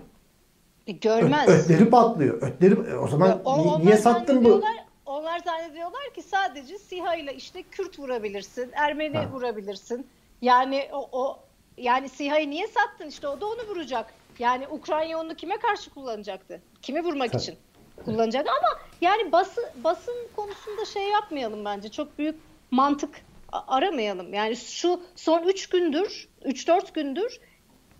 E, 0.86 0.92
Görmez. 0.92 1.48
Ö- 1.48 1.52
ötleri 1.52 1.90
patlıyor. 1.90 2.42
Ötleri 2.42 2.74
e, 2.90 2.94
o 2.96 3.08
zaman 3.08 3.40
O- 3.44 3.80
niye 3.80 3.96
sattın 3.96 4.44
bu? 4.44 4.62
Onlar 5.06 5.38
zannediyorlar 5.38 6.14
ki 6.14 6.22
sadece 6.22 6.78
SİHA 6.78 7.14
ile 7.14 7.34
işte 7.34 7.62
Kürt 7.62 7.98
vurabilirsin, 7.98 8.70
Ermeni 8.72 9.16
Ha. 9.18 9.28
vurabilirsin. 9.32 10.06
Yani 10.42 10.88
o, 10.92 11.08
o 11.12 11.38
yani 11.76 12.08
SİHA'yı 12.08 12.50
niye 12.50 12.66
sattın? 12.66 13.08
İşte 13.08 13.28
o 13.28 13.40
da 13.40 13.46
onu 13.46 13.68
vuracak. 13.68 14.14
Yani 14.38 14.68
Ukrayna 14.68 15.18
onu 15.20 15.34
kime 15.34 15.56
karşı 15.58 15.90
kullanacaktı? 15.90 16.60
Kimi 16.82 17.04
vurmak 17.04 17.32
Tabii. 17.32 17.42
için 17.42 17.56
kullanacak 18.04 18.46
ama 18.48 18.78
yani 19.00 19.32
basın 19.32 19.64
basın 19.84 20.14
konusunda 20.36 20.84
şey 20.84 21.08
yapmayalım 21.08 21.64
bence. 21.64 21.88
Çok 21.88 22.18
büyük 22.18 22.36
mantık 22.70 23.10
aramayalım. 23.52 24.34
Yani 24.34 24.56
şu 24.56 25.00
son 25.16 25.42
3 25.42 25.68
gündür, 25.68 26.28
3-4 26.44 26.94
gündür 26.94 27.40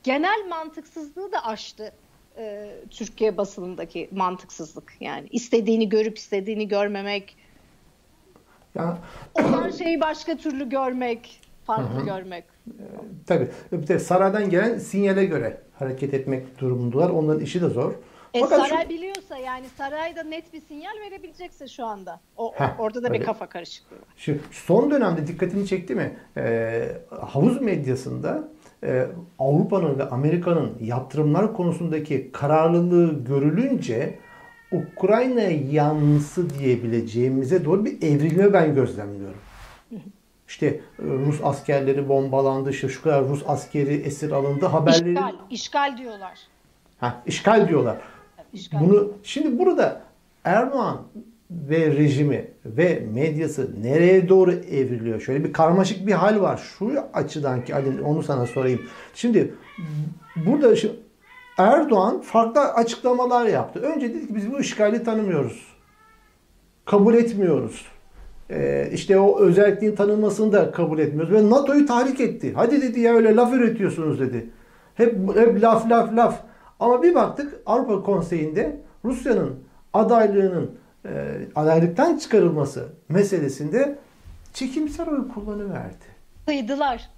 genel 0.03 0.47
mantıksızlığı 0.49 1.33
da 1.33 1.45
aştı 1.47 1.93
e, 2.39 2.71
Türkiye 2.91 3.37
basınındaki 3.37 4.09
mantıksızlık. 4.13 4.93
Yani 5.01 5.29
istediğini 5.31 5.89
görüp 5.89 6.19
istediğini 6.19 6.69
görmemek, 6.69 7.37
Yani, 8.75 8.99
olan 9.35 9.71
şeyi 9.71 10.01
başka 10.01 10.37
türlü 10.37 10.69
görmek, 10.69 11.41
farklı 11.65 12.05
görmek. 12.05 12.45
tabii. 13.27 13.49
Bir 13.73 13.87
de 13.89 13.99
saraydan 13.99 14.51
gelen 14.51 14.79
sinyale 14.79 15.25
göre 15.25 15.61
hareket 15.79 16.15
etmek 16.15 16.59
durumundalar. 16.59 17.11
Onların 17.11 17.41
işi 17.43 17.63
de 17.63 17.69
zor. 17.69 17.93
E, 18.35 18.41
Fakat 18.41 18.63
şu- 18.63 18.69
saray 18.69 18.89
biliyorsa 18.89 19.37
yani 19.39 19.67
sarayda 19.79 20.23
net 20.23 20.53
bir 20.53 20.61
sinyal 20.61 20.93
verebilecekse 21.01 21.69
şu 21.69 21.85
anda. 21.87 22.21
O, 22.37 22.55
Heh, 22.55 22.81
orada 22.81 23.03
da 23.03 23.09
bir 23.09 23.15
öyle. 23.15 23.25
kafa 23.25 23.47
karışıklığı 23.49 23.97
var. 23.97 24.05
Şu 24.17 24.37
son 24.51 24.91
dönemde 24.91 25.27
dikkatini 25.27 25.67
çekti 25.67 25.95
mi? 25.95 26.17
Ee, 26.37 26.89
havuz 27.21 27.61
medyasında 27.61 28.49
e, 28.85 29.07
Avrupa'nın 29.39 29.99
ve 29.99 30.09
Amerika'nın 30.09 30.73
yaptırımlar 30.81 31.53
konusundaki 31.53 32.31
kararlılığı 32.33 33.25
görülünce 33.25 34.19
Ukrayna 34.73 35.43
yanlısı 35.71 36.51
diyebileceğimize 36.51 37.65
doğru 37.65 37.85
bir 37.85 38.03
evrilme 38.03 38.53
ben 38.53 38.75
gözlemliyorum. 38.75 39.41
İşte 40.49 40.67
e, 40.67 40.81
Rus 40.99 41.41
askerleri 41.43 42.09
bombalandı, 42.09 42.71
işte 42.71 42.89
şu 42.89 43.03
kadar 43.03 43.29
Rus 43.29 43.43
askeri 43.47 43.95
esir 43.95 44.31
alındı 44.31 44.67
haberleri. 44.67 45.11
İşgal, 45.11 45.35
işgal 45.51 45.99
diyorlar. 45.99 46.39
Ha, 47.01 47.23
işgal 47.27 47.69
diyorlar. 47.69 47.97
İşgal. 48.53 48.81
Bunu 48.81 49.13
şimdi 49.23 49.59
burada 49.59 50.03
Erdoğan 50.45 51.03
ve 51.69 51.87
rejimi 51.87 52.51
ve 52.65 53.07
medyası 53.15 53.71
nereye 53.83 54.29
doğru 54.29 54.53
evriliyor? 54.53 55.21
Şöyle 55.21 55.45
bir 55.45 55.53
karmaşık 55.53 56.07
bir 56.07 56.13
hal 56.13 56.41
var. 56.41 56.63
Şu 56.79 56.93
açıdan 57.15 57.65
ki 57.65 57.75
Ali 57.75 58.03
onu 58.03 58.23
sana 58.23 58.47
sorayım. 58.47 58.81
Şimdi 59.15 59.55
burada 60.47 60.77
şu 60.77 60.91
Erdoğan 61.59 62.21
farklı 62.21 62.61
açıklamalar 62.61 63.47
yaptı. 63.47 63.81
Önce 63.81 64.15
dedi 64.15 64.27
ki 64.27 64.35
biz 64.35 64.53
bu 64.53 64.61
işgali 64.61 65.05
tanımıyoruz. 65.05 65.67
Kabul 66.85 67.15
etmiyoruz. 67.15 67.87
Ee, 68.51 68.91
işte 68.93 69.19
o 69.19 69.41
özelliğin 69.41 69.95
tanınmasını 69.95 70.53
da 70.53 70.73
kabul 70.73 70.99
etmiyoruz. 70.99 71.35
Ve 71.35 71.51
NATO'yu 71.51 71.87
tahrik 71.87 72.21
etti. 72.21 72.53
Hadi 72.55 72.83
dedi 72.83 73.01
ya 73.01 73.15
öyle 73.15 73.37
laf 73.37 73.53
üretiyorsunuz 73.53 74.21
dedi. 74.21 74.51
Hep, 74.95 75.37
hep 75.37 75.63
laf 75.63 75.91
laf 75.91 76.17
laf. 76.17 76.41
Ama 76.81 77.03
bir 77.03 77.15
baktık 77.15 77.61
Avrupa 77.67 78.03
Konseyi'nde 78.03 78.81
Rusya'nın 79.05 79.55
adaylığının 79.93 80.71
e, 81.05 81.41
adaylıktan 81.55 82.19
çıkarılması 82.19 82.89
meselesinde 83.09 83.99
çekimsel 84.53 85.09
oy 85.09 85.29
kullanıverdi. 85.29 86.05
Fıydılar. 86.47 87.11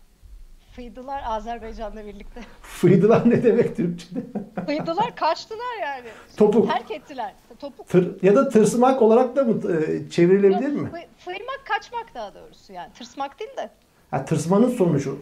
Fıydılar 0.77 1.23
Azerbaycan'la 1.27 2.07
birlikte. 2.07 2.41
Fıydılar 2.63 3.31
ne 3.31 3.43
demek 3.45 3.77
Türkçe'de? 3.77 4.21
Fıydılar 4.67 5.17
kaçtılar 5.17 5.81
yani. 5.83 6.09
Topuk. 6.37 6.67
Terk 6.69 6.91
ettiler. 6.91 7.35
Topuk. 7.61 7.89
Tır, 7.89 8.23
ya 8.23 8.37
da 8.37 8.49
tırsmak 8.49 9.03
olarak 9.03 9.37
da 9.37 9.45
mı 9.45 9.73
e, 9.73 10.11
çevrilebilir 10.11 10.69
mi? 10.73 10.89
Fı- 10.93 11.07
Fıymak 11.19 11.61
kaçmak 11.65 12.15
daha 12.15 12.35
doğrusu 12.35 12.73
yani. 12.73 12.93
Tırsmak 12.93 13.41
değil 13.41 13.57
de. 13.57 13.71
Ha, 14.11 14.25
tırsmanın 14.25 14.69
sonucu. 14.71 15.19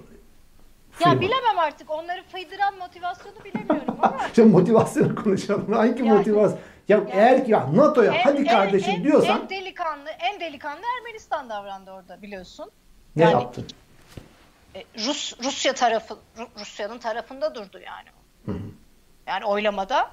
Ya 1.00 1.20
bilemem 1.20 1.58
artık. 1.58 1.90
Onları 1.90 2.22
fıydıran 2.22 2.78
motivasyonu 2.78 3.44
bilemiyorum 3.44 3.96
ama. 4.02 4.18
Şimdi 4.34 4.48
motivasyonu 4.52 5.14
konuşalım. 5.14 5.72
Hangi 5.72 5.98
Yani- 6.04 6.12
motivasyon? 6.12 6.58
Ya 6.88 7.00
eğer 7.12 7.44
ki 7.44 7.50
ya 7.50 7.68
NATO'ya 7.76 8.12
En- 8.12 8.22
hadi 8.22 8.38
en- 8.40 8.46
kardeşim 8.46 8.94
en- 8.94 9.04
diyorsan 9.04 9.40
En 9.42 9.48
delikanlı, 9.50 10.10
en 10.10 10.40
delikanlı 10.40 10.82
Ermenistan 10.98 11.48
davrandı 11.50 11.90
orada 11.90 12.22
biliyorsun. 12.22 12.70
ne 13.16 13.22
yani- 13.22 13.32
yaptın? 13.32 13.66
E, 14.74 14.84
Rus 14.98 15.34
Rusya 15.44 15.72
tarafı 15.72 16.14
Ru- 16.38 16.60
Rusya'nın 16.60 16.98
tarafında 16.98 17.54
durdu 17.54 17.80
yani. 17.86 18.58
Yani 19.26 19.44
oylamada 19.44 20.10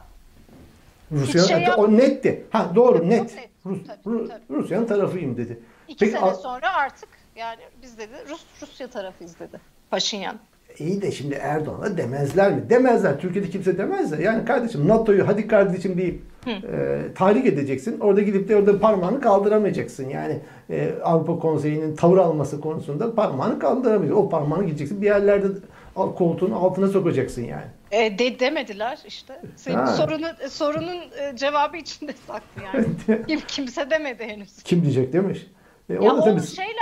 Rusya 1.12 1.44
şey 1.44 1.68
o 1.78 1.98
netti. 1.98 2.48
Ha 2.52 2.72
doğru 2.76 3.10
net. 3.10 3.36
net. 3.36 3.50
Rus, 3.66 3.88
Tabii, 3.88 4.28
tabii. 4.28 4.44
Rusya'nın 4.50 4.86
tarafıyım 4.86 5.38
dedi. 5.38 5.60
iki 5.88 6.06
Peki, 6.06 6.20
sene 6.20 6.34
sonra 6.34 6.74
artık 6.74 7.10
yani 7.36 7.62
biz 7.82 7.98
dedi 7.98 8.14
Rus 8.30 8.46
Rusya 8.62 8.88
tarafıyız 8.88 9.40
dedi. 9.40 9.60
Paşinyan. 9.90 10.40
İyi 10.78 11.02
de 11.02 11.12
şimdi 11.12 11.36
Erdoğan'a 11.36 11.98
demezler 11.98 12.52
mi? 12.54 12.70
Demezler. 12.70 13.20
Türkiye'de 13.20 13.50
kimse 13.50 13.78
demez 13.78 14.12
de. 14.12 14.24
Yani 14.24 14.46
kardeşim 14.46 14.88
NATO'yu 14.88 15.28
hadi 15.28 15.48
kardeşim 15.48 15.98
bir 15.98 16.16
e, 16.48 17.00
tahrik 17.16 17.46
edeceksin. 17.46 18.00
Orada 18.00 18.22
gidip 18.22 18.50
de 18.50 18.56
orada 18.56 18.80
parmağını 18.80 19.22
kaldıramayacaksın. 19.22 20.10
Yani 20.10 20.40
e, 20.70 20.92
Avrupa 21.04 21.40
Konseyi'nin 21.40 21.96
tavır 21.96 22.18
alması 22.18 22.62
konusunda 22.62 23.16
parmağını 23.16 23.60
kaldıramayacaksın. 23.60 24.26
O 24.26 24.30
parmağını 24.30 24.66
gideceksin. 24.66 25.02
Bir 25.02 25.06
yerlerde 25.06 25.48
koltuğun 25.96 26.52
altına 26.52 26.88
sokacaksın 26.88 27.44
yani. 27.44 27.66
E, 27.92 28.20
de, 28.20 28.40
demediler 28.40 29.00
işte. 29.08 29.42
Senin 29.56 29.76
Ha. 29.78 29.88
sorunun 29.88 30.30
sorunun 30.50 30.98
e, 31.22 31.36
cevabı 31.38 31.78
içinde 31.78 32.14
saklı 32.28 32.62
yani. 32.74 32.86
Kim, 33.28 33.40
kimse 33.48 33.90
demedi 33.90 34.24
henüz. 34.24 34.64
Kim 34.64 34.82
diyecek 34.82 35.14
demiş. 35.14 35.48
E, 35.90 35.94
Ya 35.94 36.02
o 36.02 36.06
da 36.18 36.22
o 36.22 36.24
tabii 36.26 36.42
şeyle 36.42 36.70
milli 36.72 36.80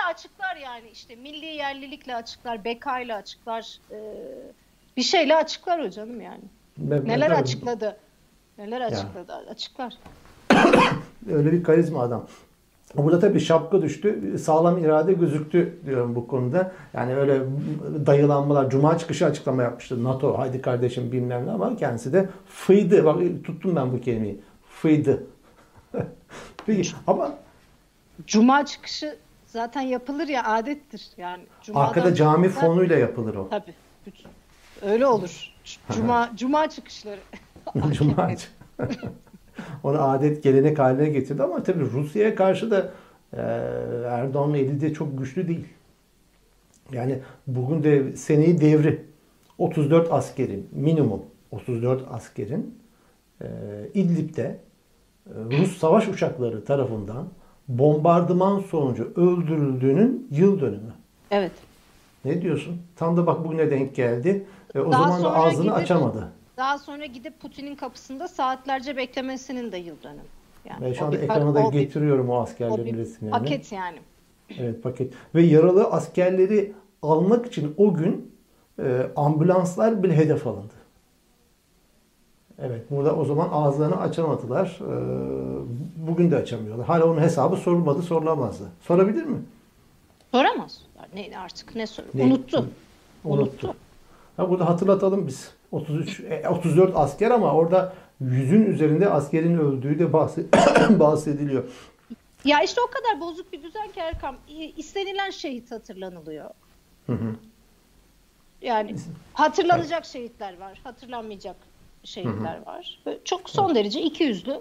yerlilikle 1.58 2.16
açıklar, 2.16 2.64
bekayla 2.66 3.18
açıklar, 3.18 3.78
e, 3.92 3.98
bir 4.98 5.02
şeyle 5.04 5.36
açıklar 5.36 5.80
o 5.80 5.90
canım 5.90 6.22
yani. 6.22 6.42
Ben- 6.78 7.08
Neler 7.08 7.28
tabii 7.30 7.40
açıkladı? 7.40 7.98
Neler 8.58 8.82
açıkladı? 8.82 9.34
Açıklar. 9.52 9.94
Öyle 11.32 11.52
bir 11.52 11.64
karizma 11.64 12.02
adam. 12.02 12.28
Burada 12.96 13.20
tabii 13.20 13.40
şapka 13.40 13.82
düştü. 13.82 14.40
Sağlam 14.40 14.78
irade 14.78 15.14
gözüktü 15.14 15.78
diyorum 15.86 16.16
bu 16.16 16.28
konuda. 16.28 16.72
Yani 16.94 17.16
öyle 17.16 17.42
dayılanmalar. 18.06 18.70
Cuma 18.70 18.98
çıkışı 18.98 19.26
açıklama 19.26 19.64
yapmıştı. 19.64 20.04
NATO 20.04 20.38
haydi 20.38 20.62
kardeşim 20.62 21.12
bilmem 21.12 21.48
ne 21.48 21.52
ama 21.52 21.76
kendisi 21.76 22.14
de 22.14 22.30
fıydı. 22.50 23.06
Bak 23.06 23.20
tuttum 23.44 23.76
ben 23.76 23.94
bu 23.94 24.02
kelimeyi. 24.02 24.42
Fıydı. 24.70 25.24
Peki 26.66 26.90
ama 27.08 27.32
Cuma 28.28 28.66
çıkışı 28.66 29.18
zaten 29.58 29.82
yapılır 29.82 30.28
ya 30.28 30.44
adettir 30.44 31.08
yani. 31.18 31.44
Cuma'dan 31.64 31.88
arkada 31.88 32.16
cami 32.16 32.50
sonra- 32.50 32.66
fonuyla 32.66 32.96
yapılır 32.98 33.36
o. 33.36 33.50
Tabii. 33.50 33.74
Bütün- 34.06 34.30
Öyle 34.82 35.08
olur. 35.08 35.54
Cuma 35.92 36.32
cuma 36.36 36.70
çıkışları. 36.70 37.20
Cuma. 37.94 38.32
Onu 39.84 40.02
adet 40.02 40.44
gelenek 40.44 40.80
haline 40.80 41.10
getirdi 41.10 41.44
ama 41.44 41.64
tabii 41.64 41.84
Rusya'ya 41.84 42.36
karşı 42.36 42.72
da 42.72 42.92
e, 43.34 43.42
Erdoğan'ın 44.08 44.54
eli 44.54 44.82
de 44.82 44.94
çok 44.94 45.18
güçlü 45.18 45.48
değil. 45.48 45.68
Yani 46.92 47.20
bugün 47.48 47.84
de 47.84 48.16
seneyi 48.16 48.62
devri 48.62 49.06
34 49.58 50.12
askerin 50.12 50.70
minimum 50.72 51.22
34 51.52 52.04
askerin 52.12 52.80
e, 53.42 53.48
İdlib'de 53.94 54.60
e, 55.28 55.34
Rus 55.60 55.78
savaş 55.78 56.08
uçakları 56.08 56.66
tarafından 56.66 57.28
bombardıman 57.68 58.60
sonucu 58.60 59.14
öldürüldüğünün 59.16 60.28
yıl 60.32 60.62
dönümü. 60.62 60.94
Evet. 61.32 61.52
Ne 62.26 62.42
diyorsun? 62.42 62.82
Tam 62.96 63.18
da 63.18 63.28
bak 63.28 63.46
bugüne 63.46 63.72
denk 63.72 63.96
geldi. 63.96 64.46
E, 64.76 64.80
o 64.80 64.92
Daha 64.92 65.04
zaman 65.04 65.24
da 65.24 65.36
ağzını 65.36 65.64
gidip- 65.64 65.78
açamadı. 65.78 66.32
Daha 66.58 66.78
sonra 66.78 67.06
gidip 67.06 67.40
Putin'in 67.40 67.76
kapısında 67.76 68.28
saatlerce 68.28 68.98
beklemesinin 68.98 69.72
de 69.72 69.78
yıl 69.78 69.96
dönümü. 70.04 70.22
Yani 70.70 70.82
Ben 70.86 70.94
şu 70.94 71.04
o 71.04 71.08
anda 71.08 71.18
ekrana 71.18 71.56
da 71.56 71.60
o 71.60 71.72
bir- 71.74 71.80
getiriyorum 71.80 72.30
o 72.30 72.34
o 72.34 72.42
askerlerin 72.42 72.86
bir 72.86 72.98
resimlerini. 72.98 73.40
paket 73.40 73.72
yani. 73.72 73.98
Evet 74.60 74.84
paket. 74.84 75.14
Ve 75.36 75.42
yaralı 75.42 75.84
askerleri 75.84 76.74
almak 77.02 77.46
için 77.46 77.74
o 77.78 77.94
gün 77.94 78.32
e, 78.84 79.02
ambulanslar 79.16 80.04
bile 80.04 80.16
hedef 80.18 80.48
alındı. 80.48 80.74
Evet. 82.62 82.92
Burada 82.92 83.16
o 83.16 83.26
zaman 83.26 83.50
ağızlarını 83.52 84.00
açamadılar. 84.02 84.80
Ee, 84.82 86.08
bugün 86.08 86.32
de 86.32 86.36
açamıyorlar. 86.36 86.86
Hala 86.88 87.06
onun 87.06 87.22
hesabı 87.22 87.56
sorulmadı, 87.56 88.02
sorulamazdı. 88.02 88.64
Sorabilir 88.82 89.24
mi? 89.24 89.42
Soramaz. 90.32 90.82
Ne 91.14 91.38
artık 91.40 91.76
ne 91.76 91.88
soru? 91.88 92.06
Ne? 92.14 92.24
Unuttu. 92.24 92.58
Unuttu. 92.58 93.42
Unuttu. 93.44 93.76
Ha, 94.38 94.50
burada 94.50 94.70
hatırlatalım 94.70 95.28
biz. 95.28 95.52
33 95.72 96.20
e, 96.20 96.50
34 96.50 96.92
asker 96.96 97.32
ama 97.32 97.54
orada 97.54 97.94
yüzün 98.20 98.66
üzerinde 98.66 99.10
askerin 99.10 99.58
öldüğü 99.58 100.00
de 100.00 100.04
bahse- 100.14 100.46
bahsediliyor. 101.00 101.64
Ya 102.46 102.62
işte 102.64 102.82
o 102.82 102.92
kadar 102.92 103.22
bozuk 103.22 103.54
bir 103.54 103.64
düzen 103.64 103.88
ki 103.88 104.00
Erkam. 104.00 104.36
İ- 104.50 104.74
istenilen 104.78 105.30
şehit 105.30 105.72
hatırlanılıyor. 105.72 106.50
Hı 107.06 107.14
hı. 107.14 107.36
Yani 108.62 108.96
hatırlanacak 109.34 110.06
şehitler 110.06 110.60
var, 110.60 110.82
hatırlanmayacak 110.84 111.56
şehitler 112.04 112.62
var. 112.66 113.00
Böyle 113.06 113.20
çok 113.26 113.50
son 113.50 113.76
derece 113.76 114.02
ikiyüzlü 114.02 114.52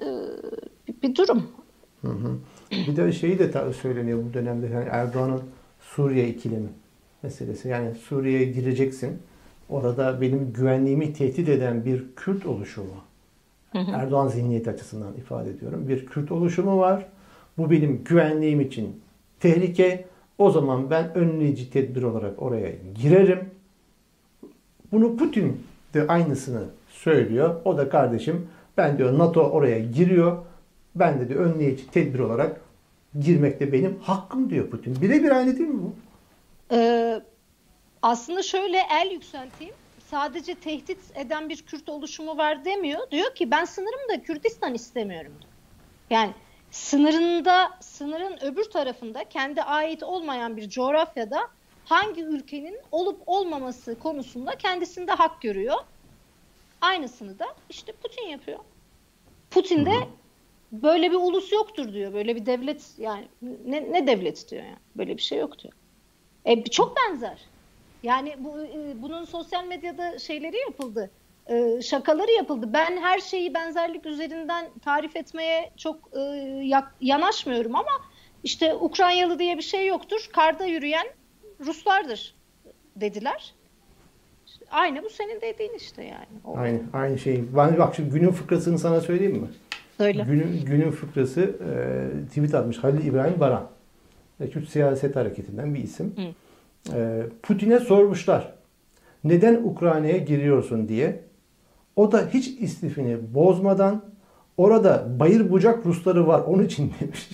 e, 0.00 0.06
bir- 0.88 1.02
bir 1.02 1.16
durum. 1.16 1.42
Hı 2.02 2.08
hı. 2.08 2.36
Bir 2.70 2.96
de 2.96 3.12
şeyi 3.12 3.38
de 3.38 3.72
söyleniyor 3.72 4.24
bu 4.30 4.34
dönemde 4.34 4.66
yani 4.66 4.88
Erdoğan'ın 4.90 5.42
Suriye 5.80 6.28
ikilemi 6.28 6.68
meselesi. 7.22 7.68
Yani 7.68 7.94
Suriye'ye 7.94 8.44
gireceksin. 8.44 9.18
Orada 9.68 10.20
benim 10.20 10.52
güvenliğimi 10.52 11.12
tehdit 11.12 11.48
eden 11.48 11.84
bir 11.84 12.04
Kürt 12.16 12.46
oluşumu. 12.46 12.94
Erdoğan 13.74 14.28
zihniyeti 14.28 14.70
açısından 14.70 15.14
ifade 15.16 15.50
ediyorum. 15.50 15.88
Bir 15.88 16.06
Kürt 16.06 16.32
oluşumu 16.32 16.78
var. 16.78 17.06
Bu 17.58 17.70
benim 17.70 18.04
güvenliğim 18.04 18.60
için 18.60 19.00
tehlike. 19.40 20.04
O 20.38 20.50
zaman 20.50 20.90
ben 20.90 21.14
önleyici 21.14 21.70
tedbir 21.70 22.02
olarak 22.02 22.42
oraya 22.42 22.72
girerim. 22.94 23.50
Bunu 24.92 25.16
Putin 25.16 25.62
de 25.94 26.06
aynısını 26.06 26.64
söylüyor. 26.88 27.60
O 27.64 27.78
da 27.78 27.88
kardeşim 27.88 28.48
ben 28.76 28.98
diyor 28.98 29.18
NATO 29.18 29.40
oraya 29.40 29.78
giriyor. 29.78 30.44
Ben 30.94 31.20
de 31.20 31.28
diyor 31.28 31.40
önleyici 31.40 31.90
tedbir 31.90 32.18
olarak 32.18 32.60
girmek 33.20 33.60
de 33.60 33.72
benim 33.72 33.98
hakkım 34.02 34.50
diyor 34.50 34.70
Putin. 34.70 35.00
Birebir 35.00 35.30
aynı 35.30 35.58
değil 35.58 35.68
mi 35.68 35.82
bu? 35.82 35.94
Ee, 36.74 37.20
aslında 38.02 38.42
şöyle 38.42 38.78
el 39.02 39.10
yükselteyim. 39.12 39.74
Sadece 40.10 40.54
tehdit 40.54 40.98
eden 41.14 41.48
bir 41.48 41.62
Kürt 41.62 41.88
oluşumu 41.88 42.38
var 42.38 42.64
demiyor. 42.64 43.10
Diyor 43.10 43.34
ki 43.34 43.50
ben 43.50 43.64
sınırımda 43.64 44.22
Kürdistan 44.22 44.74
istemiyorum. 44.74 45.32
Yani 46.10 46.30
sınırında 46.70 47.70
sınırın 47.80 48.38
öbür 48.44 48.64
tarafında 48.64 49.24
kendi 49.24 49.62
ait 49.62 50.02
olmayan 50.02 50.56
bir 50.56 50.68
coğrafyada 50.68 51.40
hangi 51.84 52.22
ülkenin 52.22 52.78
olup 52.92 53.22
olmaması 53.26 53.98
konusunda 53.98 54.58
kendisinde 54.58 55.12
hak 55.12 55.42
görüyor. 55.42 55.76
Aynısını 56.80 57.38
da 57.38 57.46
işte 57.70 57.92
Putin 57.92 58.28
yapıyor. 58.28 58.58
Putin 59.50 59.86
de 59.86 59.94
böyle 60.72 61.10
bir 61.10 61.16
ulus 61.16 61.52
yoktur 61.52 61.92
diyor. 61.92 62.12
Böyle 62.12 62.36
bir 62.36 62.46
devlet 62.46 62.94
yani 62.98 63.28
ne, 63.66 63.92
ne 63.92 64.06
devlet 64.06 64.50
diyor 64.50 64.62
yani. 64.62 64.76
Böyle 64.96 65.16
bir 65.16 65.22
şey 65.22 65.38
yok 65.38 65.58
diyor. 65.58 65.74
E, 66.44 66.64
çok 66.64 66.96
benzer. 66.96 67.38
Yani 68.02 68.34
bu 68.38 68.60
e, 68.60 69.02
bunun 69.02 69.24
sosyal 69.24 69.64
medyada 69.64 70.18
şeyleri 70.18 70.58
yapıldı. 70.58 71.10
E, 71.46 71.82
şakaları 71.82 72.30
yapıldı. 72.30 72.72
Ben 72.72 72.96
her 72.96 73.18
şeyi 73.18 73.54
benzerlik 73.54 74.06
üzerinden 74.06 74.70
tarif 74.84 75.16
etmeye 75.16 75.70
çok 75.76 75.96
e, 76.16 76.20
yanaşmıyorum 77.00 77.76
ama 77.76 77.92
işte 78.44 78.74
Ukraynalı 78.74 79.38
diye 79.38 79.56
bir 79.56 79.62
şey 79.62 79.86
yoktur. 79.86 80.28
Karda 80.32 80.66
yürüyen 80.66 81.06
Ruslardır 81.66 82.34
dediler. 82.96 83.54
Aynı 84.70 85.02
bu 85.02 85.10
senin 85.10 85.40
dediğin 85.40 85.74
işte 85.74 86.02
yani. 86.04 86.26
O- 86.44 86.56
Aynı 86.58 86.80
aynı 86.92 87.18
şey. 87.18 87.44
Ben 87.56 87.78
bak 87.78 87.94
şimdi 87.94 88.10
günün 88.10 88.30
fıkrasını 88.30 88.78
sana 88.78 89.00
söyleyeyim 89.00 89.36
mi? 89.36 89.48
Söyle. 89.98 90.24
Günün, 90.28 90.64
günün 90.64 90.90
fıkrası 90.90 91.40
e, 91.40 92.26
tweet 92.28 92.54
atmış 92.54 92.78
Halil 92.78 93.04
İbrahim 93.06 93.40
Baran. 93.40 93.68
E, 94.40 94.50
Kürt 94.50 94.68
siyaset 94.68 95.16
hareketinden 95.16 95.74
bir 95.74 95.82
isim. 95.82 96.14
E, 96.94 97.22
Putin'e 97.42 97.80
sormuşlar. 97.80 98.52
Neden 99.24 99.54
Ukrayna'ya 99.64 100.16
giriyorsun 100.16 100.88
diye. 100.88 101.20
O 101.96 102.12
da 102.12 102.26
hiç 102.34 102.48
istifini 102.48 103.34
bozmadan 103.34 104.04
orada 104.56 105.06
bayır 105.20 105.50
bucak 105.50 105.86
Rusları 105.86 106.26
var 106.26 106.40
onun 106.40 106.64
için 106.64 106.92
demiş. 107.00 107.28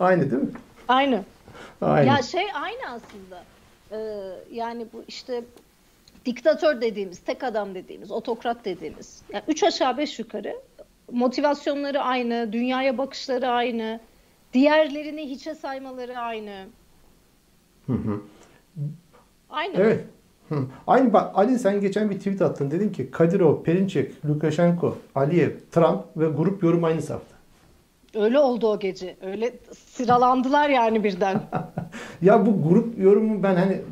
Aynı 0.00 0.30
değil 0.30 0.42
mi? 0.42 0.48
Aynı. 0.88 1.24
Aynı. 1.80 2.08
Ya 2.08 2.22
şey 2.22 2.44
aynı 2.54 2.86
aslında. 2.86 3.44
Ee, 3.92 3.96
yani 4.52 4.86
bu 4.92 5.04
işte 5.08 5.44
diktatör 6.26 6.80
dediğimiz, 6.80 7.18
tek 7.18 7.44
adam 7.44 7.74
dediğimiz, 7.74 8.10
otokrat 8.10 8.64
dediğimiz. 8.64 9.22
Yani 9.32 9.44
üç 9.48 9.62
aşağı 9.62 9.98
beş 9.98 10.18
yukarı 10.18 10.56
motivasyonları 11.12 12.02
aynı, 12.02 12.52
dünyaya 12.52 12.98
bakışları 12.98 13.48
aynı, 13.48 14.00
diğerlerini 14.52 15.30
hiçe 15.30 15.54
saymaları 15.54 16.18
aynı. 16.18 16.66
Hı 17.86 17.92
hı. 17.92 18.20
Aynı. 19.50 19.76
Evet. 19.76 20.04
Hı. 20.48 20.58
Aynı 20.86 21.12
bak 21.12 21.38
Ali 21.38 21.58
sen 21.58 21.80
geçen 21.80 22.10
bir 22.10 22.18
tweet 22.18 22.42
attın. 22.42 22.70
Dedin 22.70 22.92
ki 22.92 23.10
Kadirov, 23.10 23.62
Perinçek, 23.62 24.26
Lukashenko, 24.26 24.98
Aliyev, 25.14 25.50
Trump 25.72 26.04
ve 26.16 26.28
grup 26.28 26.62
yorum 26.62 26.84
aynı 26.84 27.02
safta. 27.02 27.33
Öyle 28.14 28.38
oldu 28.38 28.68
o 28.68 28.78
gece. 28.78 29.16
Öyle 29.22 29.52
sıralandılar 29.92 30.68
yani 30.68 31.04
birden. 31.04 31.40
Ya 32.22 32.46
bu 32.46 32.68
grup 32.68 32.98
yorumu 32.98 33.42
ben 33.42 33.54
hani 33.56 33.82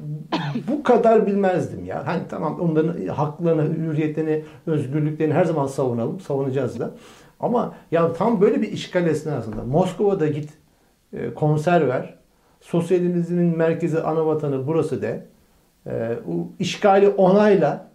bu 0.69 0.83
kadar 0.83 1.27
bilmezdim 1.27 1.85
ya. 1.85 2.07
Hani 2.07 2.23
tamam 2.31 2.61
onların 2.61 3.07
haklarını, 3.07 3.77
hürriyetlerini, 3.77 4.45
özgürlüklerini 4.67 5.35
her 5.35 5.45
zaman 5.45 5.67
savunalım. 5.67 6.21
Savunacağız 6.21 6.81
da. 6.81 6.91
Ama 7.41 7.75
ya 7.91 8.13
tam 8.13 8.41
böyle 8.41 8.63
bir 8.63 8.73
işgal 8.73 9.07
esnasında 9.07 9.65
Moskova'da 9.65 10.27
git 10.27 10.51
e, 11.13 11.35
konser 11.35 11.89
ver. 11.89 12.15
Sosyalizmin 12.61 13.57
merkezi 13.57 14.03
ana 14.03 14.27
vatanı 14.27 14.67
burası 14.67 15.03
de. 15.03 15.27
E, 15.87 16.17
bu 16.27 16.53
işgali 16.59 17.09
onayla. 17.09 17.91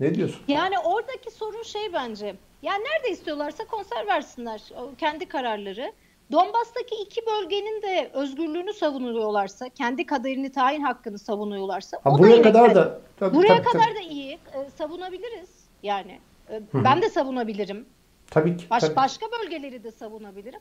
Ne 0.00 0.14
diyorsun? 0.14 0.40
Yani 0.48 0.74
oradaki 0.78 1.30
sorun 1.30 1.62
şey 1.62 1.92
bence. 1.92 2.34
Yani 2.64 2.84
nerede 2.84 3.10
istiyorlarsa 3.10 3.64
konser 3.64 4.06
versinler. 4.06 4.62
Kendi 4.98 5.26
kararları. 5.28 5.92
Donbas'taki 6.32 6.94
iki 6.94 7.20
bölgenin 7.26 7.82
de 7.82 8.10
özgürlüğünü 8.14 8.72
savunuyorlarsa, 8.72 9.68
kendi 9.68 10.06
kaderini 10.06 10.52
tayin 10.52 10.80
hakkını 10.82 11.18
savunuyorlarsa 11.18 11.96
Ha, 12.04 12.10
o 12.10 12.18
buraya 12.18 12.38
da 12.38 12.42
kadar 12.42 12.74
da 12.74 13.00
tabii, 13.18 13.36
buraya 13.36 13.62
tabii, 13.62 13.68
kadar 13.68 13.84
tabii, 13.84 13.94
da 13.94 14.00
iyi. 14.00 14.32
Ee, 14.32 14.70
savunabiliriz. 14.78 15.50
Yani 15.82 16.20
e, 16.50 16.62
ben 16.74 17.02
de 17.02 17.08
savunabilirim. 17.08 17.86
tabii 18.30 18.56
ki. 18.56 18.70
Baş, 18.70 18.82
tabii. 18.82 18.96
başka 18.96 19.26
bölgeleri 19.40 19.84
de 19.84 19.90
savunabilirim. 19.90 20.60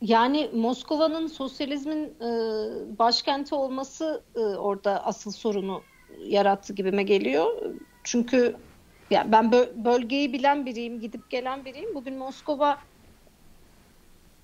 Yani 0.00 0.50
Moskova'nın 0.54 1.26
sosyalizmin 1.26 2.04
e, 2.04 2.28
başkenti 2.98 3.54
olması 3.54 4.22
e, 4.36 4.40
orada 4.40 5.04
asıl 5.06 5.30
sorunu 5.30 5.82
yarattı 6.24 6.72
gibime 6.72 7.02
geliyor. 7.02 7.62
Çünkü 8.04 8.56
ya 9.10 9.32
ben 9.32 9.44
bö- 9.44 9.84
bölgeyi 9.84 10.32
bilen 10.32 10.66
biriyim, 10.66 11.00
gidip 11.00 11.30
gelen 11.30 11.64
biriyim. 11.64 11.94
Bugün 11.94 12.14
Moskova 12.18 12.78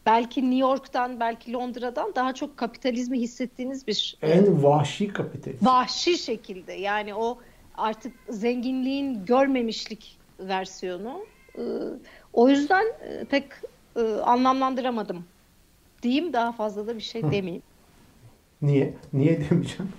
belki 0.06 0.40
New 0.42 0.56
York'tan, 0.58 1.20
belki 1.20 1.52
Londra'dan 1.52 2.12
daha 2.14 2.34
çok 2.34 2.56
kapitalizmi 2.56 3.20
hissettiğiniz 3.20 3.86
bir 3.86 4.16
En 4.22 4.62
vahşi 4.62 5.08
kapitalist. 5.08 5.64
vahşi 5.66 6.18
şekilde. 6.18 6.72
Yani 6.72 7.14
o 7.14 7.38
artık 7.76 8.12
zenginliğin 8.28 9.24
görmemişlik 9.24 10.18
versiyonu. 10.40 11.24
O 12.32 12.48
yüzden 12.48 12.84
e, 13.08 13.24
pek 13.24 13.44
e, 13.96 14.00
anlamlandıramadım. 14.02 15.24
Diyeyim 16.02 16.32
daha 16.32 16.52
fazla 16.52 16.86
da 16.86 16.96
bir 16.96 17.00
şey 17.02 17.22
demeyeyim. 17.22 17.62
Niye? 18.62 18.94
Niye 19.12 19.40
demeyeceğim? 19.50 19.92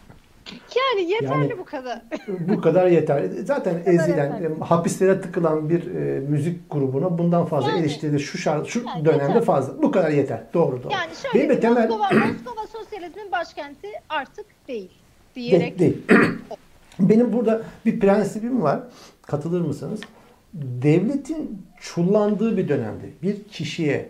Yani 0.78 1.12
yeterli 1.12 1.42
Yani- 1.42 1.58
bu 1.58 1.66
kadar. 1.66 2.02
Bu 2.40 2.62
kadar 2.62 2.88
yeter. 2.88 3.24
Zaten 3.46 3.76
ezilen, 3.86 4.34
yeter. 4.34 4.52
e, 4.52 4.60
hapislere 4.60 5.22
tıkılan 5.22 5.70
bir 5.70 5.96
e, 5.96 6.20
müzik 6.20 6.72
grubuna 6.72 7.18
bundan 7.18 7.46
fazla 7.46 7.70
Yani- 7.70 7.80
eleştiri 7.80 8.20
şu 8.20 8.38
şar- 8.38 8.66
şu 8.66 8.84
Yani 8.88 9.06
dönemde 9.06 9.24
yeter. 9.24 9.42
fazla. 9.44 9.82
Bu 9.84 9.92
kadar 9.92 10.10
yeter. 10.10 10.44
Doğru 10.54 10.84
doğru. 10.84 10.92
Yani 10.94 11.12
şöyle 11.22 11.40
Benim 11.40 11.50
de 11.56 11.60
temel 11.60 11.90
Moskova, 11.90 12.10
Moskova 12.14 12.68
sosyalizmin 12.74 13.32
başkenti 13.32 13.88
artık 14.10 14.46
değil 14.68 14.92
diyerek 15.36 15.80
değil, 15.80 15.98
değil. 16.10 16.22
Benim 17.00 17.34
burada 17.34 17.62
bir 17.86 18.00
prensibim 18.00 18.62
var. 18.62 18.80
Katılır 19.22 19.62
mısınız? 19.62 20.02
Devletin 20.54 21.62
çullandığı 21.82 22.58
bir 22.58 22.68
dönemde 22.70 23.06
bir 23.24 23.44
kişiye 23.44 24.10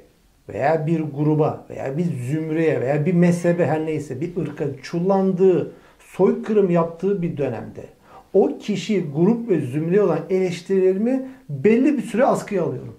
veya 0.49 0.87
bir 0.87 0.99
gruba 0.99 1.65
veya 1.69 1.97
bir 1.97 2.03
zümreye 2.03 2.81
veya 2.81 3.05
bir 3.05 3.13
mezhebe 3.13 3.65
her 3.65 3.85
neyse 3.85 4.21
bir 4.21 4.37
ırka 4.37 4.65
çullandığı, 4.83 5.71
soykırım 6.17 6.69
yaptığı 6.69 7.21
bir 7.21 7.37
dönemde 7.37 7.85
o 8.33 8.57
kişi, 8.57 9.11
grup 9.15 9.49
ve 9.49 9.59
zümreye 9.61 10.01
olan 10.01 10.19
eleştirilerimi 10.29 11.27
belli 11.49 11.97
bir 11.97 12.01
süre 12.01 12.25
askıya 12.25 12.63
alıyorum. 12.63 12.95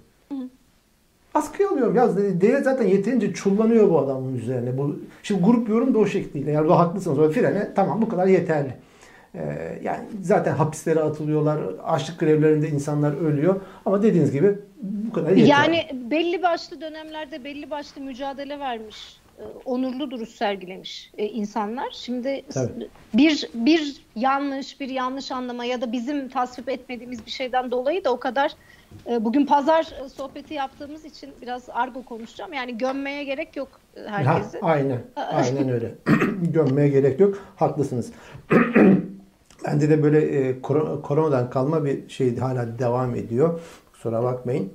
Askıya 1.33 1.69
alıyorum. 1.69 1.95
Ya 1.95 2.17
devlet 2.17 2.63
zaten 2.63 2.87
yeterince 2.87 3.33
çullanıyor 3.33 3.89
bu 3.89 3.99
adamın 3.99 4.35
üzerine. 4.35 4.77
Bu, 4.77 4.99
şimdi 5.23 5.43
grup 5.43 5.69
yorum 5.69 5.93
da 5.93 5.99
o 5.99 6.05
şekliyle. 6.05 6.51
Yani 6.51 6.63
burada 6.63 6.79
haklısınız. 6.79 7.19
O 7.19 7.31
frene 7.31 7.73
tamam 7.75 8.01
bu 8.01 8.09
kadar 8.09 8.27
yeterli. 8.27 8.73
Ee, 9.35 9.79
yani 9.83 9.99
zaten 10.21 10.55
hapislere 10.55 10.99
atılıyorlar. 10.99 11.59
Açlık 11.83 12.19
grevlerinde 12.19 12.69
insanlar 12.69 13.17
ölüyor. 13.17 13.61
Ama 13.85 14.03
dediğiniz 14.03 14.31
gibi 14.31 14.55
bu 14.81 15.13
kadar 15.13 15.31
yeter. 15.31 15.45
Yani 15.45 15.85
belli 16.11 16.43
başlı 16.43 16.81
dönemlerde 16.81 17.43
belli 17.43 17.69
başlı 17.69 18.01
mücadele 18.01 18.59
vermiş 18.59 19.22
onurlu 19.65 20.11
duruş 20.11 20.29
sergilemiş 20.29 21.11
e, 21.17 21.25
insanlar. 21.25 21.89
Şimdi 21.91 22.43
Tabii. 22.53 22.87
bir 23.13 23.49
bir 23.53 24.01
yanlış 24.15 24.79
bir 24.79 24.89
yanlış 24.89 25.31
anlama 25.31 25.65
ya 25.65 25.81
da 25.81 25.91
bizim 25.91 26.29
tasvip 26.29 26.69
etmediğimiz 26.69 27.25
bir 27.25 27.31
şeyden 27.31 27.71
dolayı 27.71 28.03
da 28.03 28.13
o 28.13 28.19
kadar 28.19 28.51
e, 29.09 29.25
bugün 29.25 29.45
pazar 29.45 29.93
sohbeti 30.13 30.53
yaptığımız 30.53 31.05
için 31.05 31.29
biraz 31.41 31.69
argo 31.69 32.03
konuşacağım. 32.03 32.53
Yani 32.53 32.77
gömmeye 32.77 33.23
gerek 33.23 33.55
yok 33.55 33.79
herkesi. 34.07 34.59
Ha, 34.59 34.67
aynen. 34.67 35.01
Aynen 35.15 35.69
öyle. 35.69 35.95
Gömmeye 36.41 36.87
gerek 36.87 37.19
yok. 37.19 37.37
Haklısınız. 37.55 38.11
Bende 39.65 39.89
de 39.89 40.03
böyle 40.03 40.21
e, 40.21 40.61
koronadan 41.03 41.49
kalma 41.49 41.85
bir 41.85 42.09
şey 42.09 42.37
hala 42.37 42.79
devam 42.79 43.15
ediyor. 43.15 43.59
Kusura 43.93 44.23
bakmayın. 44.23 44.73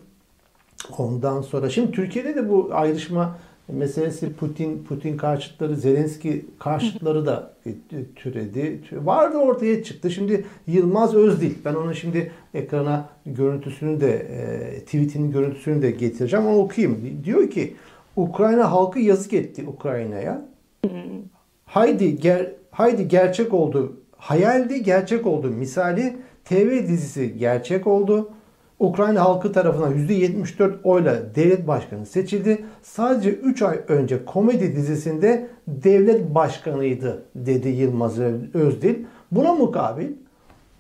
Ondan 0.99 1.43
sonra 1.43 1.71
şimdi 1.71 1.93
Türkiye'de 1.93 2.35
de 2.35 2.49
bu 2.49 2.71
ayrışma 2.73 3.39
meselesi 3.69 4.33
Putin 4.33 4.85
Putin 4.85 5.17
karşıtları 5.17 5.77
Zelenski 5.77 6.47
karşıtları 6.59 7.27
da 7.27 7.55
türedi. 8.17 8.81
Vardı 8.93 9.37
ortaya 9.39 9.85
çıktı. 9.85 10.11
Şimdi 10.11 10.45
Yılmaz 10.67 11.15
Özdil 11.15 11.55
ben 11.65 11.75
onun 11.75 11.93
şimdi 11.93 12.33
ekrana 12.55 13.09
görüntüsünü 13.27 14.01
de 14.01 14.13
e, 14.17 14.81
tweetinin 14.81 15.33
görüntüsünü 15.33 15.83
de 15.83 15.91
getireceğim. 15.91 16.47
Onu 16.47 16.59
okuyayım. 16.59 17.23
Diyor 17.25 17.51
ki 17.51 17.75
Ukrayna 18.17 18.73
halkı 18.73 19.01
yazık 19.01 19.33
etti 19.33 19.65
Ukrayna'ya. 19.67 20.49
Haydi 21.65 22.21
ger 22.21 22.53
haydi 22.71 23.09
gerçek 23.09 23.55
oldu. 23.55 23.97
Hayaldi 24.17 24.83
gerçek 24.83 25.27
oldu. 25.27 25.49
Misali 25.49 26.17
TV 26.45 26.71
dizisi 26.89 27.39
gerçek 27.39 27.87
oldu. 27.87 28.31
Ukrayna 28.81 29.21
halkı 29.21 29.53
tarafından 29.53 29.93
%74 29.93 30.73
oyla 30.85 31.35
devlet 31.35 31.69
başkanı 31.69 32.07
seçildi. 32.07 32.65
Sadece 32.83 33.31
3 33.31 33.63
ay 33.63 33.81
önce 33.89 34.25
komedi 34.25 34.77
dizisinde 34.77 35.49
devlet 35.67 36.35
başkanıydı 36.35 37.23
dedi 37.35 37.69
Yılmaz 37.69 38.19
Özdil. 38.55 39.05
Buna 39.33 39.55
mukabil 39.55 40.09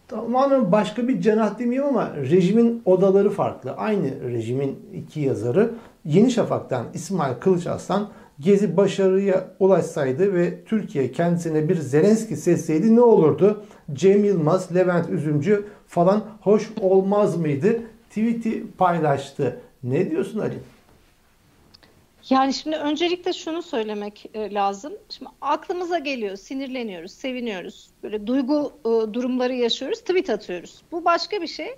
tamamen 0.08 0.72
başka 0.72 1.08
bir 1.08 1.20
cenah 1.20 1.58
demeyeyim 1.58 1.88
ama 1.88 2.16
rejimin 2.16 2.82
odaları 2.84 3.30
farklı. 3.30 3.72
Aynı 3.72 4.30
rejimin 4.30 4.78
iki 4.94 5.20
yazarı 5.20 5.70
Yeni 6.04 6.30
Şafak'tan 6.30 6.86
İsmail 6.94 7.34
Kılıçarslan 7.34 8.08
Gezi 8.40 8.76
başarıya 8.76 9.50
ulaşsaydı 9.58 10.34
ve 10.34 10.64
Türkiye 10.64 11.12
kendisine 11.12 11.68
bir 11.68 11.76
Zelenski 11.76 12.36
seçseydi 12.36 12.96
ne 12.96 13.00
olurdu? 13.00 13.64
Cem 13.92 14.24
Yılmaz, 14.24 14.74
Levent 14.74 15.10
Üzümcü 15.10 15.66
falan 15.86 16.24
hoş 16.40 16.70
olmaz 16.80 17.36
mıydı? 17.36 17.82
Tweet'i 18.08 18.70
paylaştı. 18.78 19.60
Ne 19.82 20.10
diyorsun 20.10 20.38
Ali? 20.38 20.58
Yani 22.30 22.54
şimdi 22.54 22.76
öncelikle 22.76 23.32
şunu 23.32 23.62
söylemek 23.62 24.30
e, 24.34 24.54
lazım. 24.54 24.92
Şimdi 25.08 25.30
aklımıza 25.40 25.98
geliyor, 25.98 26.36
sinirleniyoruz, 26.36 27.12
seviniyoruz. 27.12 27.90
Böyle 28.02 28.26
duygu 28.26 28.72
e, 28.80 29.14
durumları 29.14 29.54
yaşıyoruz, 29.54 30.00
tweet 30.00 30.30
atıyoruz. 30.30 30.82
Bu 30.92 31.04
başka 31.04 31.42
bir 31.42 31.46
şey. 31.46 31.74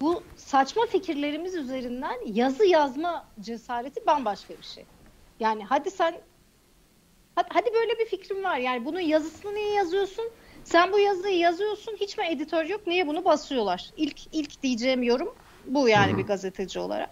Bu 0.00 0.22
saçma 0.36 0.86
fikirlerimiz 0.86 1.54
üzerinden 1.54 2.16
yazı 2.26 2.66
yazma 2.66 3.26
cesareti 3.40 4.06
bambaşka 4.06 4.54
bir 4.54 4.66
şey. 4.66 4.84
Yani 5.40 5.64
hadi 5.64 5.90
sen 5.90 6.14
hadi, 7.36 7.70
böyle 7.74 7.98
bir 7.98 8.06
fikrim 8.06 8.44
var. 8.44 8.58
Yani 8.58 8.84
bunun 8.84 9.00
yazısını 9.00 9.54
niye 9.54 9.72
yazıyorsun? 9.72 10.24
Sen 10.64 10.92
bu 10.92 10.98
yazıyı 10.98 11.38
yazıyorsun. 11.38 11.96
Hiç 12.00 12.18
mi 12.18 12.24
editör 12.30 12.64
yok? 12.64 12.86
Niye 12.86 13.06
bunu 13.06 13.24
basıyorlar? 13.24 13.90
İlk 13.96 14.34
ilk 14.34 14.62
diyeceğim 14.62 15.02
yorum 15.02 15.34
bu 15.66 15.88
yani 15.88 16.18
bir 16.18 16.22
gazeteci 16.22 16.78
olarak. 16.78 17.10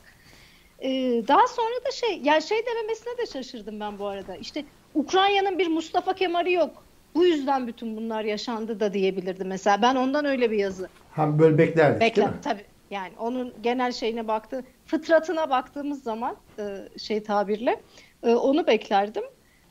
Ee, 0.83 0.89
daha 1.29 1.47
sonra 1.47 1.85
da 1.87 1.91
şey 1.91 2.21
yani 2.25 2.43
şey 2.43 2.67
dememesine 2.67 3.19
de 3.19 3.27
şaşırdım 3.27 3.81
ben 3.81 3.99
bu 3.99 4.07
arada. 4.07 4.37
İşte 4.37 4.65
Ukrayna'nın 4.95 5.59
bir 5.59 5.67
Mustafa 5.67 6.15
Kemal'i 6.15 6.53
yok. 6.53 6.83
Bu 7.15 7.25
yüzden 7.25 7.67
bütün 7.67 7.97
bunlar 7.97 8.25
yaşandı 8.25 8.81
da 8.81 8.93
diyebilirdi 8.93 9.45
mesela. 9.45 9.83
Ben 9.83 9.95
ondan 9.95 10.25
öyle 10.25 10.51
bir 10.51 10.59
yazı. 10.59 10.89
Ha 11.11 11.39
böyle 11.39 11.59
beklerdik 11.59 12.01
Bekler, 12.01 12.31
tabii. 12.43 12.65
Yani 12.91 13.13
onun 13.19 13.55
genel 13.63 13.93
şeyine 13.93 14.29
baktı, 14.29 14.65
fıtratına 14.87 15.51
baktığımız 15.51 16.03
zaman 16.03 16.37
e, 16.59 16.99
şey 16.99 17.23
tabirle 17.23 17.81
e, 18.23 18.35
onu 18.35 18.67
beklerdim. 18.67 19.25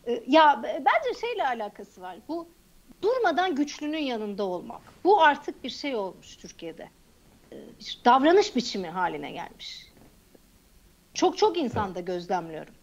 E, 0.07 0.23
ya 0.27 0.61
bence 0.63 1.19
şeyle 1.21 1.47
alakası 1.47 2.01
var. 2.01 2.17
Bu 2.27 2.47
durmadan 3.01 3.55
güçlünün 3.55 3.97
yanında 3.97 4.43
olmak. 4.43 4.81
Bu 5.03 5.21
artık 5.23 5.63
bir 5.63 5.69
şey 5.69 5.95
olmuş 5.95 6.35
Türkiye'de. 6.35 6.89
Bir 7.51 8.01
davranış 8.05 8.55
biçimi 8.55 8.89
haline 8.89 9.31
gelmiş. 9.31 9.85
Çok 11.13 11.37
çok 11.37 11.57
insanda 11.57 11.99
gözlemliyorum. 11.99 12.73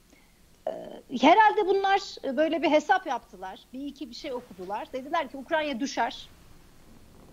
Herhalde 1.21 1.67
bunlar 1.67 2.01
böyle 2.37 2.63
bir 2.63 2.71
hesap 2.71 3.07
yaptılar. 3.07 3.61
Bir 3.73 3.87
iki 3.87 4.11
bir 4.11 4.15
şey 4.15 4.33
okudular. 4.33 4.93
Dediler 4.93 5.29
ki 5.29 5.37
Ukrayna 5.37 5.81
düşer. 5.81 6.29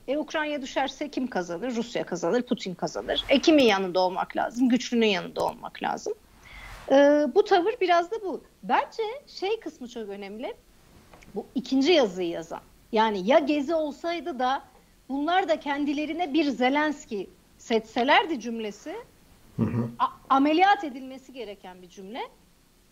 E 0.08 0.18
Ukrayna 0.18 0.62
düşerse 0.62 1.10
kim 1.10 1.28
kazanır? 1.28 1.76
Rusya 1.76 2.06
kazanır, 2.06 2.42
Putin 2.42 2.76
kazanır. 2.76 3.24
E 3.30 3.40
kimin 3.40 3.64
yanında 3.64 4.00
olmak 4.00 4.38
lazım? 4.38 4.70
Güçlünün 4.70 5.06
yanında 5.06 5.46
olmak 5.46 5.84
lazım. 5.84 6.14
E, 6.92 6.96
bu 7.36 7.44
tavır 7.44 7.74
biraz 7.82 8.12
da 8.12 8.22
bu. 8.22 8.44
Bence 8.64 9.04
şey 9.28 9.60
kısmı 9.60 9.88
çok 9.90 10.10
önemli. 10.10 10.54
Bu 11.36 11.46
ikinci 11.56 11.92
yazıyı 11.92 12.30
yazan. 12.30 12.62
Yani 12.92 13.28
ya 13.28 13.40
Gezi 13.40 13.76
olsaydı 13.76 14.40
da 14.40 14.64
bunlar 15.10 15.50
da 15.50 15.60
kendilerine 15.60 16.34
bir 16.34 16.46
Zelenski 16.46 17.30
seçselerdi 17.58 18.40
cümlesi 18.40 18.96
hı 19.58 19.90
ameliyat 20.30 20.84
edilmesi 20.84 21.34
gereken 21.34 21.82
bir 21.82 21.90
cümle. 21.90 22.22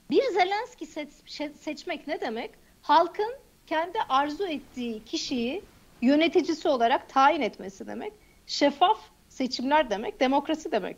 Bir 0.10 0.24
Zelenski 0.24 0.86
seç- 0.86 1.52
seçmek 1.60 2.08
ne 2.08 2.22
demek? 2.22 2.52
Halkın 2.82 3.34
kendi 3.68 3.98
arzu 4.10 4.46
ettiği 4.46 5.04
kişiyi 5.06 5.64
yöneticisi 6.02 6.68
olarak 6.68 7.10
tayin 7.10 7.42
etmesi 7.42 7.88
demek. 7.88 8.14
Şeffaf 8.48 9.00
seçimler 9.30 9.90
demek, 9.90 10.20
demokrasi 10.20 10.72
demek. 10.72 10.98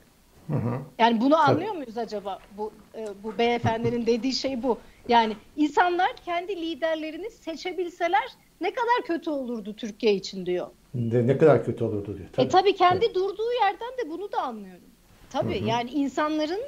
Hı 0.50 0.56
hı. 0.56 0.82
Yani 1.00 1.22
bunu 1.22 1.36
Tabii. 1.36 1.52
anlıyor 1.52 1.74
muyuz 1.74 1.98
acaba? 1.98 2.40
Bu 2.58 2.72
e, 2.96 3.08
bu 3.24 3.38
beyefendinin 3.38 4.06
dediği 4.06 4.34
şey 4.34 4.64
bu. 4.64 4.78
Yani 5.08 5.34
insanlar 5.58 6.16
kendi 6.26 6.56
liderlerini 6.56 7.30
seçebilseler 7.30 8.28
ne 8.62 8.74
kadar 8.74 9.06
kötü 9.06 9.30
olurdu 9.30 9.76
Türkiye 9.76 10.14
için 10.14 10.46
diyor. 10.46 10.68
Ne, 10.94 11.28
ne 11.28 11.38
kadar 11.38 11.66
kötü 11.66 11.84
olurdu 11.84 12.18
diyor. 12.18 12.30
Tabii. 12.34 12.46
E 12.46 12.50
tabii 12.50 12.76
kendi 12.76 13.06
tabii. 13.06 13.16
durduğu 13.16 13.52
yerden 13.62 13.92
de 14.04 14.10
bunu 14.10 14.32
da 14.32 14.42
anlıyorum. 14.42 14.84
Tabii 15.30 15.60
hı 15.60 15.64
hı. 15.64 15.68
yani 15.68 15.90
insanların 15.90 16.62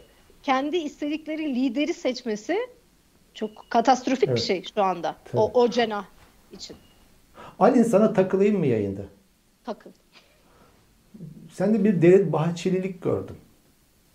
kendi 0.44 0.78
istedikleri 0.78 1.56
lideri 1.56 1.94
seçmesi 1.94 2.58
çok 3.34 3.70
katastrofik 3.70 4.30
evet. 4.30 4.38
bir 4.38 4.41
şey 4.41 4.63
şu 4.76 4.84
anda. 4.84 5.15
Tabii. 5.26 5.41
O, 5.41 5.52
o 5.54 5.70
cenah 5.70 6.06
için. 6.52 6.76
Ali 7.60 7.86
sana 7.86 8.13
takılayım 8.13 8.60
mı 8.60 8.65
yayında? 8.65 9.02
Takıl. 9.63 9.89
Sen 11.54 11.74
de 11.74 11.84
bir 11.84 12.32
Bahçelilik 12.32 13.02
gördüm. 13.02 13.36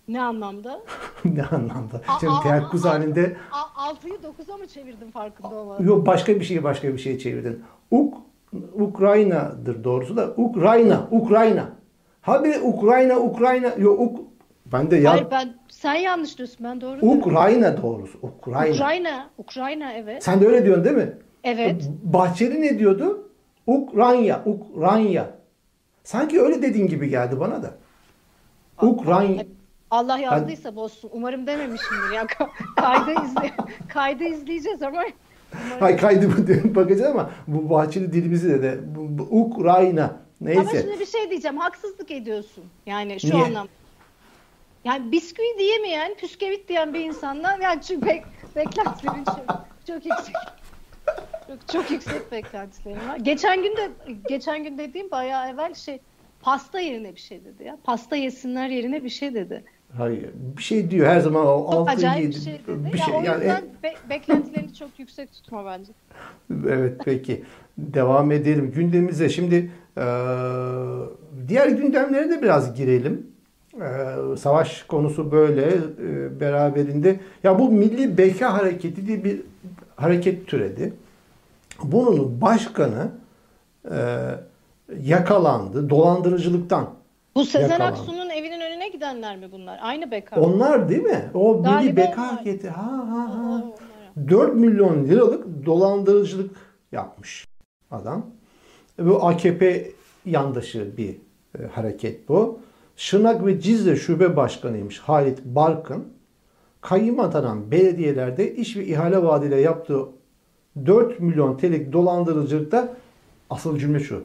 Ne 0.07 0.21
anlamda? 0.21 0.81
ne 1.25 1.43
anlamda? 1.43 2.01
A, 2.07 2.19
Şimdi 2.19 2.33
teyakkuz 2.43 2.85
halinde... 2.85 3.37
6'yı 3.77 4.13
9'a 4.13 4.57
mı 4.57 4.67
çevirdin 4.67 5.11
farkında 5.11 5.55
olmadan? 5.55 5.83
Yok 5.83 6.05
başka 6.07 6.35
bir 6.39 6.45
şeyi 6.45 6.63
başka 6.63 6.93
bir 6.93 6.97
şeye 6.97 7.19
çevirdin. 7.19 7.63
Uk, 7.91 8.17
Ukrayna'dır 8.73 9.83
doğrusu 9.83 10.17
da 10.17 10.33
Ukrayna, 10.37 11.07
Ukrayna. 11.11 11.69
Ha 12.21 12.43
bir 12.43 12.55
Ukrayna, 12.63 13.19
Ukrayna. 13.19 13.67
Yok 13.77 13.99
Uk, 13.99 14.19
ben 14.65 14.91
de 14.91 14.95
ya... 14.95 15.11
Hayır 15.11 15.27
ben 15.31 15.53
sen 15.69 15.95
yanlış 15.95 16.37
diyorsun 16.37 16.57
ben 16.63 16.81
doğru 16.81 16.99
Ukrayna 17.01 17.81
doğrusu. 17.81 18.17
Ukrayna. 18.21 18.75
Ukrayna, 18.75 19.29
Ukrayna 19.37 19.93
evet. 19.93 20.23
Sen 20.23 20.41
de 20.41 20.47
öyle 20.47 20.65
diyorsun 20.65 20.85
değil 20.85 20.95
mi? 20.95 21.13
Evet. 21.43 21.89
Bahçeli 22.03 22.61
ne 22.61 22.79
diyordu? 22.79 23.29
Ukrayna, 23.67 24.41
Ukrayna. 24.45 25.25
Sanki 26.03 26.41
öyle 26.41 26.61
dediğin 26.61 26.87
gibi 26.87 27.09
geldi 27.09 27.39
bana 27.39 27.63
da. 27.63 27.71
Ukrayna. 28.81 29.43
Allah 29.91 30.19
yazdıysa 30.19 30.75
bozsun. 30.75 31.09
Umarım 31.13 31.47
dememişimdir 31.47 32.11
ya. 32.15 32.27
kaydı 32.75 33.11
izle 33.25 33.51
kaydı 33.89 34.23
izleyeceğiz 34.23 34.83
ama 34.83 35.03
Umarım. 35.53 35.81
Hay 35.81 35.97
kaydı 35.97 36.31
bakacağız 36.75 37.11
ama 37.11 37.31
bu 37.47 37.69
bahçeli 37.69 38.13
dilimizi 38.13 38.49
de, 38.49 38.63
de 38.63 38.95
bu, 38.95 39.17
bu, 39.17 39.23
Ukrayna 39.23 40.15
neyse. 40.41 40.61
Ama 40.61 40.71
şimdi 40.71 40.99
bir 40.99 41.05
şey 41.05 41.29
diyeceğim. 41.29 41.57
Haksızlık 41.57 42.11
ediyorsun. 42.11 42.63
Yani 42.85 43.19
şu 43.19 43.29
Niye? 43.29 43.43
anlamda. 43.43 43.71
Yani 44.83 45.11
bisküvi 45.11 45.57
diyemeyen, 45.59 46.15
püskevit 46.15 46.69
diyen 46.69 46.93
bir 46.93 46.99
insandan 46.99 47.61
yani 47.61 47.81
çünkü 47.81 48.05
bek, 48.05 48.23
beklentilerin 48.55 49.23
çok, 49.25 49.65
çok 49.87 50.05
yüksek. 50.05 50.35
Çok, 51.47 51.67
çok 51.67 51.91
yüksek 51.91 52.31
beklentilerim 52.31 53.09
var. 53.09 53.17
Geçen 53.17 53.63
gün 53.63 53.77
de 53.77 53.91
geçen 54.29 54.63
gün 54.63 54.77
dediğim 54.77 55.11
bayağı 55.11 55.49
evvel 55.49 55.73
şey 55.73 55.99
pasta 56.41 56.79
yerine 56.79 57.15
bir 57.15 57.19
şey 57.19 57.45
dedi 57.45 57.63
ya. 57.63 57.77
Pasta 57.83 58.15
yesinler 58.15 58.67
yerine 58.67 59.03
bir 59.03 59.09
şey 59.09 59.33
dedi. 59.33 59.63
Hayır. 59.97 60.29
Bir 60.57 60.61
şey 60.63 60.91
diyor 60.91 61.07
her 61.07 61.19
zaman 61.19 61.47
o 61.47 61.71
Çok 61.71 61.73
6 61.89 61.91
acayip 61.91 62.23
7 62.25 62.35
bir 62.35 62.41
şey 62.41 62.53
dedi. 62.53 62.93
bir 62.93 62.97
ya 62.99 63.05
şey 63.05 63.13
o 63.15 63.21
yani 63.21 63.37
yüzden 63.43 63.63
be- 63.83 64.09
beklentilerini 64.09 64.73
çok 64.73 64.89
yüksek 64.99 65.33
tutma 65.33 65.65
bence. 65.65 65.91
Evet 66.69 67.01
peki. 67.05 67.43
Devam 67.77 68.31
edelim 68.31 68.71
gündemimize. 68.71 69.29
Şimdi 69.29 69.71
e, 69.97 70.03
diğer 71.47 71.67
gündemlere 71.67 72.29
de 72.29 72.41
biraz 72.41 72.75
girelim. 72.75 73.27
E, 73.75 73.87
savaş 74.37 74.83
konusu 74.83 75.31
böyle 75.31 75.65
e, 75.67 76.39
beraberinde. 76.39 77.19
Ya 77.43 77.59
bu 77.59 77.71
Milli 77.71 78.17
Beka 78.17 78.53
Hareketi 78.53 79.07
diye 79.07 79.23
bir 79.23 79.41
hareket 79.95 80.47
türedi. 80.47 80.93
Bunun 81.83 82.41
başkanı 82.41 83.11
e, 83.91 83.97
yakalandı 85.03 85.89
dolandırıcılıktan. 85.89 86.89
Bu 87.35 87.45
Sezen. 87.45 87.79
Aksu'nun 87.79 88.26
gidenler 88.97 89.37
mi 89.37 89.51
bunlar? 89.51 89.79
Aynı 89.81 90.11
beka. 90.11 90.41
Onlar 90.41 90.89
değil 90.89 91.03
mi? 91.03 91.31
O 91.33 91.63
Beka 91.63 91.69
onlar. 91.69 92.15
Hareketi. 92.15 92.69
Ha 92.69 92.91
ha 92.91 93.35
ha. 93.35 93.63
onlar. 94.17 94.29
4 94.29 94.55
milyon 94.55 95.05
liralık 95.05 95.65
dolandırıcılık 95.65 96.55
yapmış 96.91 97.47
adam. 97.91 98.25
Bu 98.99 99.27
AKP 99.27 99.91
yandaşı 100.25 100.97
bir 100.97 101.15
e, 101.59 101.67
hareket 101.71 102.29
bu. 102.29 102.59
Şırnak 102.95 103.45
ve 103.45 103.61
Cizre 103.61 103.95
Şube 103.95 104.35
Başkanıymış 104.35 104.99
Halit 104.99 105.45
Barkın. 105.45 106.05
Kayyum 106.81 107.19
atanan 107.19 107.71
belediyelerde 107.71 108.55
iş 108.55 108.77
ve 108.77 108.85
ihale 108.85 109.23
vaadiyle 109.23 109.61
yaptığı 109.61 110.05
4 110.85 111.19
milyon 111.19 111.57
TL'lik 111.57 111.93
dolandırıcılıkta 111.93 112.97
asıl 113.49 113.79
cümle 113.79 113.99
şu. 113.99 114.23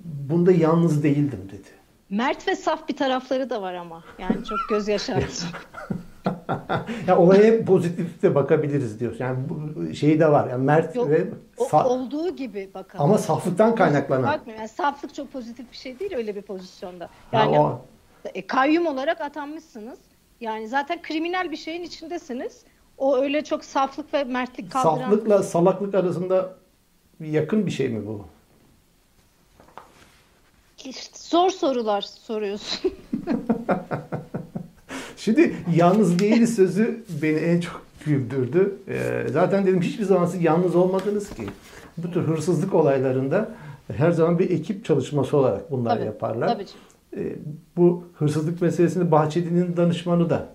Bunda 0.00 0.52
yalnız 0.52 1.02
değildim 1.02 1.40
dedi. 1.52 1.73
Mert 2.14 2.48
ve 2.48 2.56
saf 2.56 2.88
bir 2.88 2.96
tarafları 2.96 3.50
da 3.50 3.62
var 3.62 3.74
ama. 3.74 4.04
Yani 4.18 4.44
çok 4.44 4.58
göz 4.70 4.88
yaşartıcı. 4.88 5.46
ya 7.06 7.18
olaya 7.18 7.44
hep 7.44 7.66
pozitif 7.66 8.22
de 8.22 8.34
bakabiliriz 8.34 9.00
diyoruz. 9.00 9.20
Yani 9.20 9.38
bu 9.48 9.94
şeyi 9.94 10.20
de 10.20 10.30
var. 10.30 10.50
Yani 10.50 10.64
Mert 10.64 10.96
Yok, 10.96 11.10
ve 11.10 11.26
o, 11.56 11.64
sa- 11.64 11.84
olduğu 11.84 12.36
gibi 12.36 12.70
bakalım. 12.74 13.04
ama 13.04 13.18
saflıktan 13.18 13.74
kaynaklanan. 13.74 14.22
Bakmıyorum. 14.32 14.60
Yani 14.60 14.68
saflık 14.68 15.14
çok 15.14 15.32
pozitif 15.32 15.72
bir 15.72 15.76
şey 15.76 15.98
değil 15.98 16.14
öyle 16.16 16.36
bir 16.36 16.42
pozisyonda. 16.42 17.04
Ha, 17.04 17.38
Yani 17.38 17.58
o- 17.58 17.80
e, 18.34 18.46
kayyum 18.46 18.86
olarak 18.86 19.20
atanmışsınız. 19.20 19.98
Yani 20.40 20.68
zaten 20.68 21.02
kriminal 21.02 21.50
bir 21.50 21.56
şeyin 21.56 21.82
içindesiniz. 21.82 22.64
O 22.98 23.16
öyle 23.16 23.44
çok 23.44 23.64
saflık 23.64 24.14
ve 24.14 24.24
mertlik 24.24 24.72
kaldıran 24.72 25.10
Saflıkla 25.10 25.42
salaklık 25.42 25.94
arasında 25.94 26.54
yakın 27.20 27.66
bir 27.66 27.70
şey 27.70 27.88
mi 27.88 28.06
bu? 28.06 28.26
İşte 30.84 31.18
zor 31.18 31.50
sorular 31.50 32.02
soruyorsun. 32.02 32.92
Şimdi 35.16 35.56
yalnız 35.76 36.18
değiliz 36.18 36.56
sözü 36.56 37.04
beni 37.22 37.38
en 37.38 37.60
çok 37.60 37.82
güldürdü. 38.06 38.76
Ee, 38.88 39.26
zaten 39.32 39.66
dedim 39.66 39.82
hiçbir 39.82 40.04
zaman 40.04 40.26
siz 40.26 40.42
yalnız 40.42 40.76
olmadınız 40.76 41.30
ki. 41.30 41.46
Bu 41.96 42.10
tür 42.10 42.22
hırsızlık 42.22 42.74
olaylarında 42.74 43.50
her 43.92 44.10
zaman 44.10 44.38
bir 44.38 44.50
ekip 44.50 44.84
çalışması 44.84 45.36
olarak 45.36 45.70
bunlar 45.70 45.96
Tabii, 45.96 46.06
yaparlar. 46.06 46.48
Tabii. 46.48 46.64
Ee, 47.16 47.36
bu 47.76 48.04
hırsızlık 48.14 48.62
meselesini 48.62 49.10
Bahçeli'nin 49.10 49.76
danışmanı 49.76 50.30
da 50.30 50.48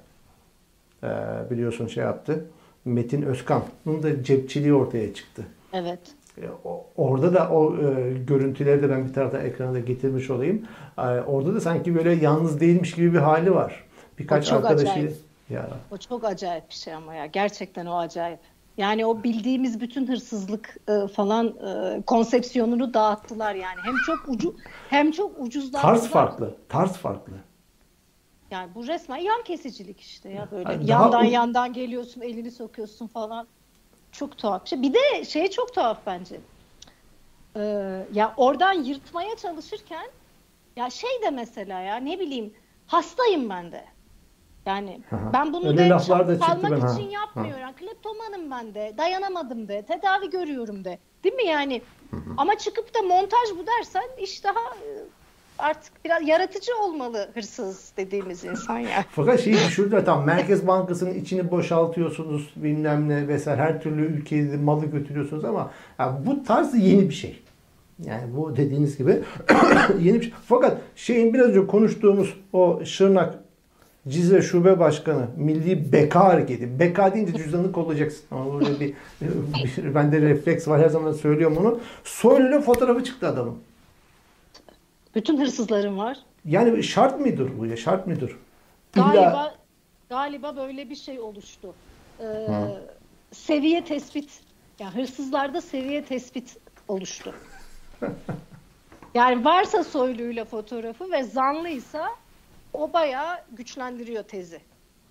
e, 1.04 1.10
biliyorsun 1.52 1.88
şey 1.88 2.04
yaptı. 2.04 2.46
Metin 2.86 3.22
Özkan. 3.22 3.64
Bunun 3.86 4.04
da 4.04 4.24
cepçiliği 4.24 4.74
ortaya 4.74 5.14
çıktı. 5.14 5.46
Evet. 5.74 6.00
E, 6.42 6.48
Orada 6.98 7.34
da 7.34 7.50
o 7.50 7.78
e, 7.78 8.14
görüntüleri 8.14 8.82
de 8.82 8.90
ben 8.90 9.08
bir 9.08 9.14
taraftan 9.14 9.46
ekrana 9.46 9.74
da 9.74 9.80
getirmiş 9.80 10.30
olayım. 10.30 10.68
E, 10.98 11.02
orada 11.02 11.54
da 11.54 11.62
sanki 11.62 11.96
böyle 11.96 12.12
yalnız 12.12 12.60
değilmiş 12.60 12.96
gibi 12.96 13.14
bir 13.14 13.20
hali 13.20 13.56
var. 13.56 13.84
Birkaç 14.20 14.48
O 14.48 14.50
çok 14.50 14.66
acayip. 14.66 15.16
ya 15.50 15.70
O 15.92 15.98
çok 15.98 16.24
acayip 16.24 16.70
bir 16.70 16.76
şey 16.76 16.94
ama 16.94 17.16
ya. 17.16 17.26
Gerçekten 17.26 17.86
o 17.86 17.98
acayip. 17.98 18.40
Yani 18.78 19.06
o 19.06 19.24
bildiğimiz 19.24 19.82
bütün 19.82 20.08
hırsızlık 20.08 20.78
e, 20.88 21.08
falan 21.08 21.48
e, 21.48 22.02
konsepsiyonunu 22.02 22.94
dağıttılar 22.94 23.56
yani. 23.56 23.78
Hem 23.84 23.96
çok 24.06 24.20
ucu 24.28 24.56
hem 24.90 25.12
çok 25.12 25.40
ucuzlattılar. 25.40 25.94
tarz 25.94 26.08
farklı. 26.08 26.56
Tarz 26.70 26.92
farklı. 26.92 27.34
Yani 28.52 28.70
bu 28.76 28.88
resmen 28.88 29.18
yan 29.18 29.44
kesicilik 29.44 30.00
işte 30.00 30.30
ya 30.30 30.48
böyle 30.52 30.66
daha 30.66 30.82
yandan 30.82 31.24
yandan 31.24 31.74
geliyorsun 31.74 32.22
elini 32.22 32.52
sokuyorsun 32.52 33.08
falan. 33.08 33.48
Çok 34.12 34.38
tuhaf 34.38 34.64
bir 34.64 34.70
şey. 34.70 34.82
Bir 34.82 34.94
de 34.94 35.26
şey 35.26 35.50
çok 35.50 35.74
tuhaf 35.74 35.98
bence. 36.06 36.40
Ee, 37.56 38.06
ya 38.14 38.34
oradan 38.38 38.74
yırtmaya 38.74 39.36
çalışırken 39.36 40.10
ya 40.76 40.90
şey 40.90 41.22
de 41.24 41.30
mesela 41.30 41.82
ya 41.82 41.96
ne 41.96 42.20
bileyim 42.20 42.54
hastayım 42.88 43.50
ben 43.50 43.72
de. 43.72 43.86
Yani 44.66 45.02
Aha. 45.12 45.34
ben 45.34 45.54
bunu 45.54 45.68
Öyle 45.68 45.90
de 45.90 45.90
kalmak 46.40 46.72
ben, 46.72 46.80
ha. 46.80 46.94
için 46.94 47.10
yapmıyorum. 47.10 47.62
Yani 47.62 47.76
kleptomanım 47.76 48.52
ben 48.52 48.74
de. 48.74 48.94
Dayanamadım 48.98 49.68
de. 49.68 49.82
Tedavi 49.82 50.30
görüyorum 50.30 50.86
de. 50.86 51.00
Değil 51.24 51.36
mi 51.36 51.46
yani? 51.46 51.82
Ama 52.38 52.58
çıkıp 52.58 52.96
da 52.96 53.02
montaj 53.02 53.50
bu 53.58 53.68
dersen 53.68 54.10
iş 54.18 54.44
daha 54.44 54.60
e, 54.60 54.90
artık 55.60 56.06
biraz 56.06 56.28
yaratıcı 56.28 56.72
olmalı 56.84 57.30
hırsız 57.34 57.92
dediğimiz 57.98 58.46
insan 58.46 58.80
ya. 58.80 59.06
Fakat 59.12 59.40
şeyi 59.40 59.56
düşürdüler 59.56 60.06
tam 60.06 60.26
Merkez 60.26 60.68
Bankası'nın 60.68 61.14
içini 61.14 61.52
boşaltıyorsunuz 61.52 62.54
bilmem 62.56 63.10
ne 63.10 63.28
vesaire 63.28 63.62
her 63.62 63.82
türlü 63.82 64.06
ülkeye 64.06 64.58
malı 64.58 64.86
götürüyorsunuz 64.86 65.46
ama 65.46 65.72
ya 66.00 66.20
bu 66.26 66.44
tarz 66.44 66.76
yeni 66.76 67.10
bir 67.10 67.14
şey. 67.14 67.42
Yani 68.06 68.38
bu 68.38 68.58
dediğiniz 68.58 68.98
gibi 68.98 69.20
yeni 70.00 70.16
bir 70.16 70.22
şey. 70.22 70.34
Fakat 70.46 70.78
şeyin 70.96 71.34
biraz 71.34 71.48
önce 71.48 71.68
konuştuğumuz 71.68 72.36
o 72.54 72.82
Şırnak 72.86 73.36
Cizre 74.08 74.42
Şube 74.42 74.80
Başkanı 74.80 75.28
Milli 75.38 75.92
Beka 75.92 76.24
Hareketi. 76.24 76.80
Beka 76.80 77.14
deyince 77.14 77.34
cüzdanını 77.34 77.72
kollayacaksın. 77.72 78.22
Ama 78.32 78.60
böyle 78.60 78.80
bir, 78.80 78.94
bir 79.22 79.96
bende 79.96 80.22
refleks 80.22 80.68
var 80.68 80.82
her 80.82 80.90
zaman 80.90 81.12
söylüyorum 81.12 81.58
onu. 81.58 81.80
Soyluyla 82.04 82.62
fotoğrafı 82.62 83.04
çıktı 83.04 83.28
adamın. 83.28 83.56
Bütün 85.16 85.38
hırsızların 85.40 85.98
var. 85.98 86.18
Yani 86.46 86.84
şart 86.84 87.20
mıdır 87.20 87.60
bu 87.60 87.66
ya? 87.66 87.78
Şart 87.78 88.08
mıdır? 88.08 88.36
İlla- 88.96 89.02
Galiba 89.14 89.56
galiba 90.10 90.58
böyle 90.58 90.90
bir 90.90 90.96
şey 90.96 91.20
oluştu. 91.20 91.76
Ee, 92.20 92.26
seviye 93.32 93.84
tespit. 93.84 94.42
Ya 94.80 94.96
hırsızlarda 94.96 95.62
seviye 95.62 96.06
tespit 96.06 96.58
oluştu. 96.88 97.34
Yani 99.16 99.46
varsa 99.46 99.84
soyluyla 99.84 100.46
fotoğrafı 100.46 101.12
ve 101.12 101.24
zanlıysa 101.24 102.08
o 102.74 102.94
bayağı 102.94 103.38
güçlendiriyor 103.52 104.24
tezi. 104.24 104.62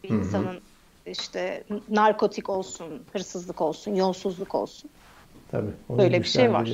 Bir 0.04 0.08
insanın 0.08 0.62
işte 1.06 1.64
narkotik 1.88 2.48
olsun, 2.48 3.06
hırsızlık 3.12 3.60
olsun, 3.60 3.94
yolsuzluk 3.94 4.54
olsun. 4.54 4.90
Tabii. 5.48 5.70
Böyle 5.90 6.18
bir 6.18 6.24
şey 6.24 6.52
var. 6.52 6.70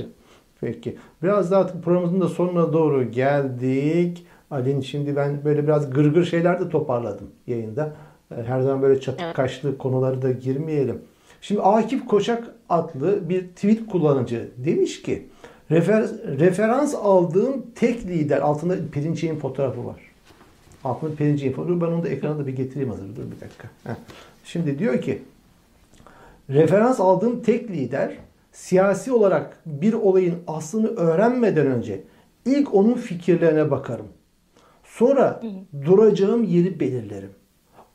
Peki. 0.64 0.96
Biraz 1.22 1.50
daha 1.50 1.60
artık 1.60 1.84
programımızın 1.84 2.20
da 2.20 2.28
sonuna 2.28 2.72
doğru 2.72 3.10
geldik. 3.10 4.26
Alin 4.50 4.80
şimdi 4.80 5.16
ben 5.16 5.44
böyle 5.44 5.62
biraz 5.64 5.90
gırgır 5.90 6.24
şeyler 6.24 6.60
de 6.60 6.68
toparladım 6.68 7.30
yayında. 7.46 7.92
Ee, 8.30 8.42
Her 8.42 8.60
zaman 8.60 8.82
böyle 8.82 9.00
çatık 9.00 9.20
Evet. 9.24 9.34
kaşlı 9.36 9.78
konuları 9.78 10.22
da 10.22 10.30
girmeyelim. 10.30 10.98
Şimdi 11.40 11.60
Akif 11.62 12.06
Koçak 12.06 12.44
adlı 12.68 13.28
bir 13.28 13.40
tweet 13.48 13.86
kullanıcı 13.86 14.48
demiş 14.56 15.02
ki 15.02 15.26
refer, 15.70 16.04
referans 16.38 16.94
aldığım 16.94 17.66
tek 17.74 18.06
lider 18.06 18.38
altında 18.40 18.76
Perinçek'in 18.92 19.36
fotoğrafı 19.36 19.86
var. 19.86 20.00
Altında 20.84 21.14
Perinçek'in 21.14 21.52
fotoğrafı. 21.52 21.80
Ben 21.80 21.86
onu 21.86 22.02
da 22.02 22.08
ekrana 22.08 22.38
da 22.38 22.46
bir 22.46 22.56
getireyim 22.56 22.90
hazır. 22.90 23.16
Dur 23.16 23.22
bir 23.36 23.40
dakika. 23.40 23.68
Heh. 23.84 23.94
Şimdi 24.44 24.78
diyor 24.78 25.00
ki 25.00 25.22
Referans 26.50 27.00
aldığım 27.00 27.42
tek 27.42 27.70
lider 27.70 28.16
siyasi 28.64 29.12
olarak 29.12 29.58
bir 29.66 29.92
olayın 29.92 30.42
aslını 30.46 30.86
öğrenmeden 30.88 31.66
önce 31.66 32.04
ilk 32.44 32.74
onun 32.74 32.94
fikirlerine 32.94 33.70
bakarım. 33.70 34.08
Sonra 34.84 35.40
duracağım 35.86 36.44
yeri 36.44 36.80
belirlerim. 36.80 37.30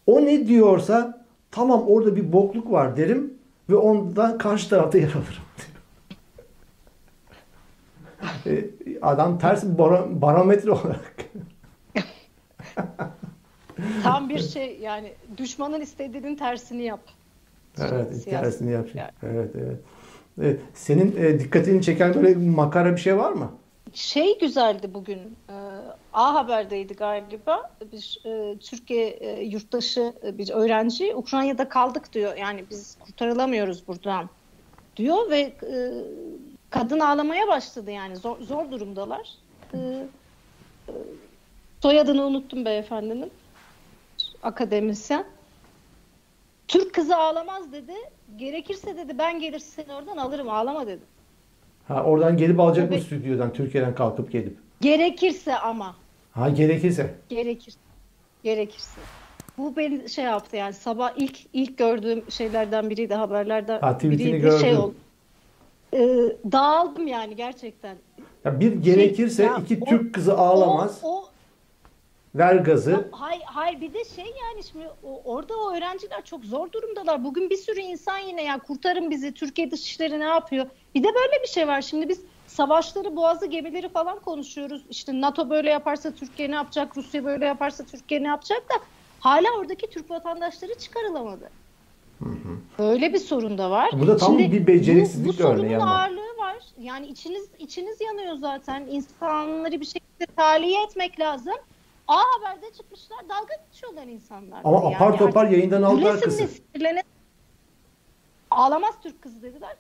O 0.08 0.26
ne 0.26 0.48
diyorsa 0.48 1.26
tamam 1.52 1.84
orada 1.88 2.16
bir 2.16 2.34
bokluk 2.34 2.72
var 2.72 2.98
derim 2.98 3.34
ve 3.70 3.76
ondan 3.76 4.38
karşı 4.38 4.70
tarafta 4.70 4.98
yer 4.98 5.08
alırım. 5.10 5.24
E, 8.46 8.66
Adam 9.02 9.40
ters 9.40 9.64
bara- 9.64 10.22
barometre 10.22 10.72
olarak. 10.72 11.16
Tam 14.04 14.30
bir 14.30 14.40
şey 14.40 14.80
yani 14.82 15.14
düşmanın 15.38 15.82
istediğinin 15.82 16.36
tersini 16.36 16.84
yap. 16.84 17.00
Evet, 17.80 18.14
Siyasi- 18.14 18.30
tersini 18.30 18.72
yapacak. 18.72 18.96
Yani. 19.24 19.34
Evet, 19.36 19.52
evet. 19.56 19.78
Evet, 20.42 20.60
Senin 20.74 21.16
e, 21.18 21.40
dikkatini 21.40 21.82
çeken 21.82 22.14
böyle 22.14 22.36
makara 22.36 22.92
bir 22.96 23.02
şey 23.02 23.18
var 23.18 23.32
mı? 23.32 23.52
Şey 23.94 24.40
güzeldi 24.40 24.94
bugün. 24.94 25.18
e, 25.50 25.54
A 26.14 26.34
Haber'deydi 26.34 26.94
galiba. 26.94 27.72
Bir 27.92 28.22
e, 28.26 28.58
Türkiye 28.58 29.08
e, 29.08 29.44
yurttaşı 29.44 30.14
e, 30.24 30.38
bir 30.38 30.50
öğrenci 30.50 31.16
Ukrayna'da 31.16 31.70
kaldık 31.70 32.14
diyor. 32.14 32.38
Yani 32.38 32.64
biz 32.70 32.98
kurtarılamıyoruz 33.00 33.88
buradan 33.88 34.30
diyor 34.98 35.30
ve 35.30 35.40
e, 35.40 35.92
kadın 36.70 37.00
ağlamaya 37.00 37.48
başladı 37.48 37.92
yani 37.92 38.16
zor, 38.16 38.40
zor 38.42 38.72
durumdalar. 38.72 39.30
E, 39.74 39.78
e, 39.78 40.94
soyadını 41.82 42.24
unuttum 42.26 42.66
beyefendinin. 42.66 43.32
akademisyen. 44.44 45.26
Türk 46.70 46.94
kızı 46.94 47.18
ağlamaz 47.18 47.72
dedi. 47.72 47.94
Gerekirse 48.38 48.98
dedi 48.98 49.18
ben 49.18 49.40
gelir 49.40 49.60
seni 49.60 49.94
oradan 49.94 50.18
alırım 50.18 50.50
ağlama 50.50 50.88
dedi. 50.88 51.02
Ha, 51.88 52.04
oradan 52.04 52.38
gelip 52.38 52.60
alacak 52.60 52.90
mı 52.90 52.96
Evet. 52.96 53.06
stüdyodan 53.06 53.54
Türkiye'den 53.54 53.96
kalkıp 53.96 54.32
gelip? 54.32 54.58
Gerekirse 54.82 55.56
ama. 55.58 55.96
Ha 56.32 56.50
gerekirse. 56.50 57.14
Gerekir. 57.30 57.74
Gerekirse. 58.44 59.02
Bu 59.58 59.76
beni 59.76 60.10
şey 60.10 60.26
yaptı 60.26 60.56
yani 60.58 60.74
sabah 60.74 61.12
ilk 61.18 61.38
ilk 61.54 61.78
gördüğüm 61.78 62.32
şeylerden 62.32 62.90
biriydi 62.90 63.14
haberlerden 63.14 63.80
Ha, 63.80 64.00
biriydi 64.04 64.38
gördüm. 64.38 64.60
şey 64.60 64.78
oldu. 64.78 64.94
Ee, 65.94 66.00
dağıldım 66.52 67.08
yani 67.08 67.36
gerçekten. 67.36 67.96
Ya 68.46 68.60
bir 68.60 68.74
gerekirse 68.74 69.36
Şey, 69.44 69.46
ya 69.46 69.58
iki 69.58 69.78
o- 69.82 69.86
Türk 69.86 70.14
kızı 70.14 70.38
ağlamaz. 70.38 71.00
O, 71.04 71.18
o 71.18 71.26
Ver 72.36 72.56
gazı. 72.56 73.08
Hayır, 73.12 73.42
hayır 73.46 73.82
bir 73.82 73.94
de 73.94 74.06
şey 74.06 74.26
yani 74.26 74.64
şimdi 74.72 74.86
orada 75.26 75.58
o 75.58 75.76
öğrenciler 75.76 76.26
çok 76.26 76.46
zor 76.46 76.72
durumdalar. 76.72 77.24
Bugün 77.24 77.50
bir 77.50 77.58
sürü 77.58 77.80
insan 77.80 78.18
yine 78.18 78.44
ya 78.44 78.60
kurtarın 78.60 79.12
bizi 79.12 79.34
Türkiye 79.34 79.72
Dışişleri 79.72 80.20
ne 80.20 80.24
yapıyor? 80.24 80.66
Bir 80.96 81.04
de 81.04 81.08
böyle 81.08 81.44
bir 81.44 81.48
şey 81.48 81.68
var. 81.68 81.82
Şimdi 81.82 82.10
biz 82.10 82.22
savaşları, 82.48 83.16
boğazı 83.16 83.46
gemileri 83.46 83.90
falan 83.90 84.20
konuşuyoruz. 84.20 84.82
İşte 84.90 85.22
NATO 85.22 85.50
böyle 85.50 85.70
yaparsa 85.70 86.12
Türkiye 86.12 86.52
ne 86.52 86.56
yapacak? 86.56 86.98
Rusya 86.98 87.26
böyle 87.26 87.46
yaparsa 87.46 87.86
Türkiye 87.86 88.24
ne 88.24 88.28
yapacak 88.28 88.70
da 88.70 88.74
hala 89.20 89.48
oradaki 89.60 89.90
Türk 89.90 90.12
vatandaşları 90.12 90.74
çıkarılamadı. 90.74 91.50
Böyle 92.80 93.14
bir 93.14 93.20
sorun 93.20 93.58
da 93.58 93.72
var. 93.72 93.90
Bu 93.94 94.08
da 94.08 94.18
tam 94.18 94.38
bir 94.38 94.68
beceriksizlik 94.68 95.40
bu, 95.40 95.44
bu 95.44 95.48
örneği 95.48 95.70
sorunun 95.70 95.80
ama. 95.82 96.00
ağırlığı 96.00 96.38
var. 96.38 96.58
Yani 96.80 97.08
içiniz 97.08 97.48
içiniz 97.60 98.02
yanıyor 98.02 98.36
zaten. 98.36 98.88
İnsanları 98.92 99.82
bir 99.82 99.86
şekilde 99.86 100.26
tahliye 100.36 100.84
etmek 100.84 101.20
lazım. 101.20 101.56
A 102.10 102.16
Haber'de 102.18 102.74
çıkmışlar 102.78 103.20
dalga 103.30 103.54
geçiyorlar 103.68 104.08
insanlar. 104.08 104.62
Ama 104.64 104.78
Yani 104.84 104.96
apar 104.96 105.18
topar 105.18 105.42
artık 105.46 105.58
yayından 105.58 105.82
aldılar 105.84 106.22
kızı. 106.22 106.44
sinirlene- 106.44 107.04
Ağlamaz 108.52 108.94
Türk 109.04 109.22
kızı 109.22 109.42
dediler. 109.42 109.78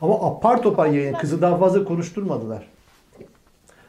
Ama 0.00 0.14
apar 0.26 0.62
topar 0.62 0.86
yayın 0.86 1.14
kızı 1.14 1.42
daha 1.42 1.58
fazla 1.58 1.84
konuşturmadılar. 1.84 2.68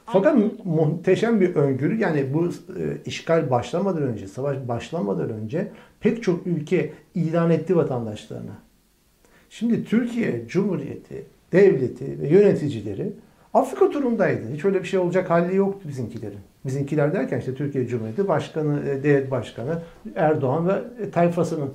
Fakat 0.05 0.35
Aynen 0.35 0.51
muhteşem 0.63 1.41
bir 1.41 1.55
öngörü 1.55 1.99
yani 1.99 2.33
bu 2.33 2.45
e, 2.47 2.51
işgal 3.05 3.49
başlamadan 3.51 4.01
önce, 4.03 4.27
savaş 4.27 4.57
başlamadan 4.67 5.29
önce 5.29 5.71
pek 5.99 6.23
çok 6.23 6.47
ülke 6.47 6.93
ilan 7.15 7.51
etti 7.51 7.75
vatandaşlarına. 7.75 8.51
Şimdi 9.49 9.85
Türkiye 9.85 10.47
Cumhuriyeti, 10.47 11.25
devleti 11.51 12.21
ve 12.21 12.27
yöneticileri 12.29 13.13
Afrika 13.53 13.89
turundaydı. 13.89 14.53
Hiç 14.53 14.65
öyle 14.65 14.83
bir 14.83 14.87
şey 14.87 14.99
olacak 14.99 15.29
hali 15.29 15.55
yoktu 15.55 15.89
bizimkilerin. 15.89 16.39
Bizimkiler 16.65 17.13
derken 17.13 17.39
işte 17.39 17.55
Türkiye 17.55 17.87
Cumhuriyeti 17.87 18.27
Başkanı, 18.27 18.89
e, 18.89 19.03
devlet 19.03 19.31
başkanı 19.31 19.81
Erdoğan 20.15 20.67
ve 20.67 20.73
e, 21.03 21.09
tayfasının. 21.11 21.69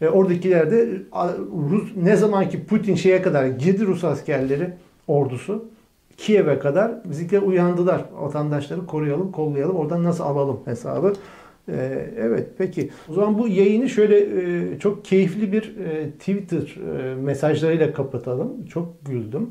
E, 0.00 0.08
oradakiler 0.08 0.70
de 0.70 0.88
Rus 1.70 1.96
ne 1.96 2.16
zamanki 2.16 2.64
Putin 2.64 2.94
şeye 2.94 3.22
kadar 3.22 3.46
girdi 3.46 3.86
Rus 3.86 4.04
askerleri 4.04 4.70
ordusu 5.08 5.64
Kiev'e 6.16 6.58
kadar 6.58 7.10
bizimkiler 7.10 7.42
uyandılar. 7.42 8.04
Vatandaşları 8.18 8.86
koruyalım, 8.86 9.32
kollayalım. 9.32 9.76
Oradan 9.76 10.04
nasıl 10.04 10.24
alalım 10.24 10.60
hesabı. 10.64 11.12
E, 11.68 12.06
evet 12.18 12.48
peki. 12.58 12.90
O 13.08 13.12
zaman 13.14 13.38
bu 13.38 13.48
yayını 13.48 13.88
şöyle 13.88 14.18
e, 14.18 14.78
çok 14.78 15.04
keyifli 15.04 15.52
bir 15.52 15.76
e, 15.76 16.10
Twitter 16.10 16.76
e, 17.00 17.14
mesajlarıyla 17.14 17.92
kapatalım. 17.92 18.66
Çok 18.66 19.06
güldüm. 19.06 19.50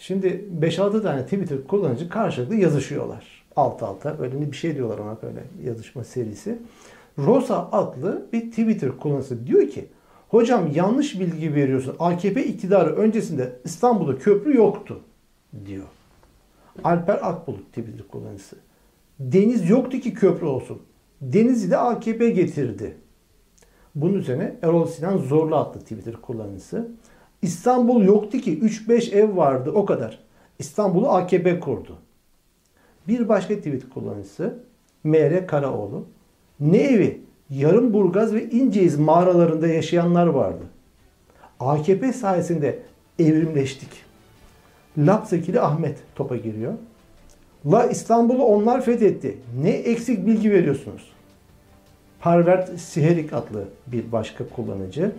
Şimdi 0.00 0.48
5-6 0.60 1.02
tane 1.02 1.24
Twitter 1.24 1.66
kullanıcı 1.68 2.08
karşılıklı 2.08 2.54
yazışıyorlar. 2.54 3.44
Alt 3.56 3.82
alta 3.82 4.16
öyle 4.20 4.52
bir 4.52 4.56
şey 4.56 4.74
diyorlar 4.74 4.98
ona 4.98 5.22
böyle 5.22 5.44
yazışma 5.64 6.04
serisi. 6.04 6.58
Rosa 7.18 7.68
adlı 7.72 8.26
bir 8.32 8.50
Twitter 8.50 8.90
kullanıcısı 8.96 9.46
diyor 9.46 9.68
ki 9.68 9.88
Hocam 10.30 10.70
yanlış 10.74 11.20
bilgi 11.20 11.54
veriyorsun. 11.54 11.96
AKP 11.98 12.44
iktidarı 12.44 12.96
öncesinde 12.96 13.52
İstanbul'da 13.64 14.18
köprü 14.18 14.56
yoktu 14.56 15.00
diyor. 15.66 15.86
Alper 16.84 17.18
Akbulut 17.22 17.68
Twitter 17.68 18.08
kullanıcısı. 18.08 18.56
Deniz 19.20 19.70
yoktu 19.70 19.98
ki 20.00 20.14
köprü 20.14 20.46
olsun. 20.46 20.82
Deniz'i 21.20 21.70
de 21.70 21.76
AKP 21.76 22.30
getirdi. 22.30 22.96
Bunun 23.94 24.14
üzerine 24.14 24.56
Erol 24.62 24.86
Sinan 24.86 25.18
Zorlu 25.18 25.56
adlı 25.56 25.80
Twitter 25.80 26.14
kullanıcısı. 26.14 26.90
İstanbul 27.42 28.04
yoktu 28.04 28.38
ki 28.38 28.58
3-5 28.58 29.14
ev 29.14 29.36
vardı 29.36 29.70
o 29.74 29.84
kadar. 29.84 30.18
İstanbul'u 30.58 31.08
AKP 31.08 31.60
kurdu. 31.60 31.96
Bir 33.08 33.28
başka 33.28 33.56
tweet 33.56 33.88
kullanıcısı 33.88 34.58
MR 35.04 35.46
Karaoğlu. 35.46 36.04
Ne 36.60 36.78
evi? 36.78 37.20
Yarımburgaz 37.50 38.34
ve 38.34 38.50
İnceyiz 38.50 38.98
mağaralarında 38.98 39.66
yaşayanlar 39.66 40.26
vardı. 40.26 40.62
AKP 41.60 42.12
sayesinde 42.12 42.78
evrimleştik. 43.18 43.88
Lapsakili 44.98 45.60
Ahmet 45.60 45.98
topa 46.14 46.36
giriyor. 46.36 46.72
La 47.66 47.86
İstanbul'u 47.86 48.44
onlar 48.44 48.84
fethetti. 48.84 49.38
Ne 49.62 49.70
eksik 49.70 50.26
bilgi 50.26 50.50
veriyorsunuz? 50.50 51.12
Parvert 52.20 52.80
Siherik 52.80 53.32
adlı 53.32 53.64
bir 53.86 54.12
başka 54.12 54.48
kullanıcı. 54.48 55.12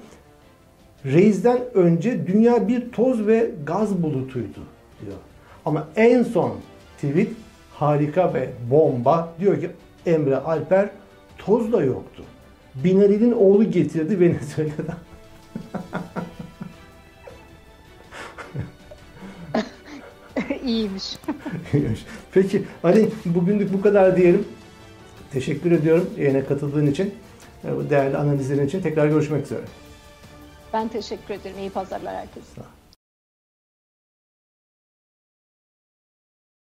Reis'den 1.06 1.60
önce 1.74 2.28
dünya 2.28 2.68
bir 2.68 2.92
toz 2.92 3.28
ve 3.28 3.52
gaz 3.66 4.04
bulutuydu 4.04 4.60
diyor. 5.02 5.18
Ama 5.66 5.88
en 5.96 6.24
son 6.24 6.54
tweet 6.96 7.32
harika 7.74 8.34
ve 8.34 8.50
bomba 8.72 9.34
diyor 9.40 9.62
ki 9.62 9.70
Emre 10.06 10.38
Alper 10.38 10.90
toz 11.38 11.74
da 11.74 11.84
yoktu. 11.84 12.24
Binali'nin 12.76 13.32
oğlu 13.32 13.72
getirdi 13.72 14.20
Venezuela'dan. 14.20 14.98
İyiymiş. 20.66 21.18
Peki 22.34 22.64
Ali 22.84 23.10
bugünlük 23.26 23.74
bu 23.74 23.82
kadar 23.82 24.18
diyelim. 24.18 24.46
Teşekkür 25.34 25.72
ediyorum 25.72 26.10
yayına 26.18 26.46
katıldığın 26.46 26.88
için. 26.88 27.14
Bu 27.64 27.90
değerli 27.90 28.18
analizlerin 28.18 28.68
için 28.68 28.82
tekrar 28.82 29.08
görüşmek 29.08 29.46
üzere. 29.46 29.62
Ben 30.74 30.88
teşekkür 30.88 31.34
ederim. 31.34 31.60
İyi 31.60 31.70
pazarlar 31.70 32.16
herkese. 32.16 32.62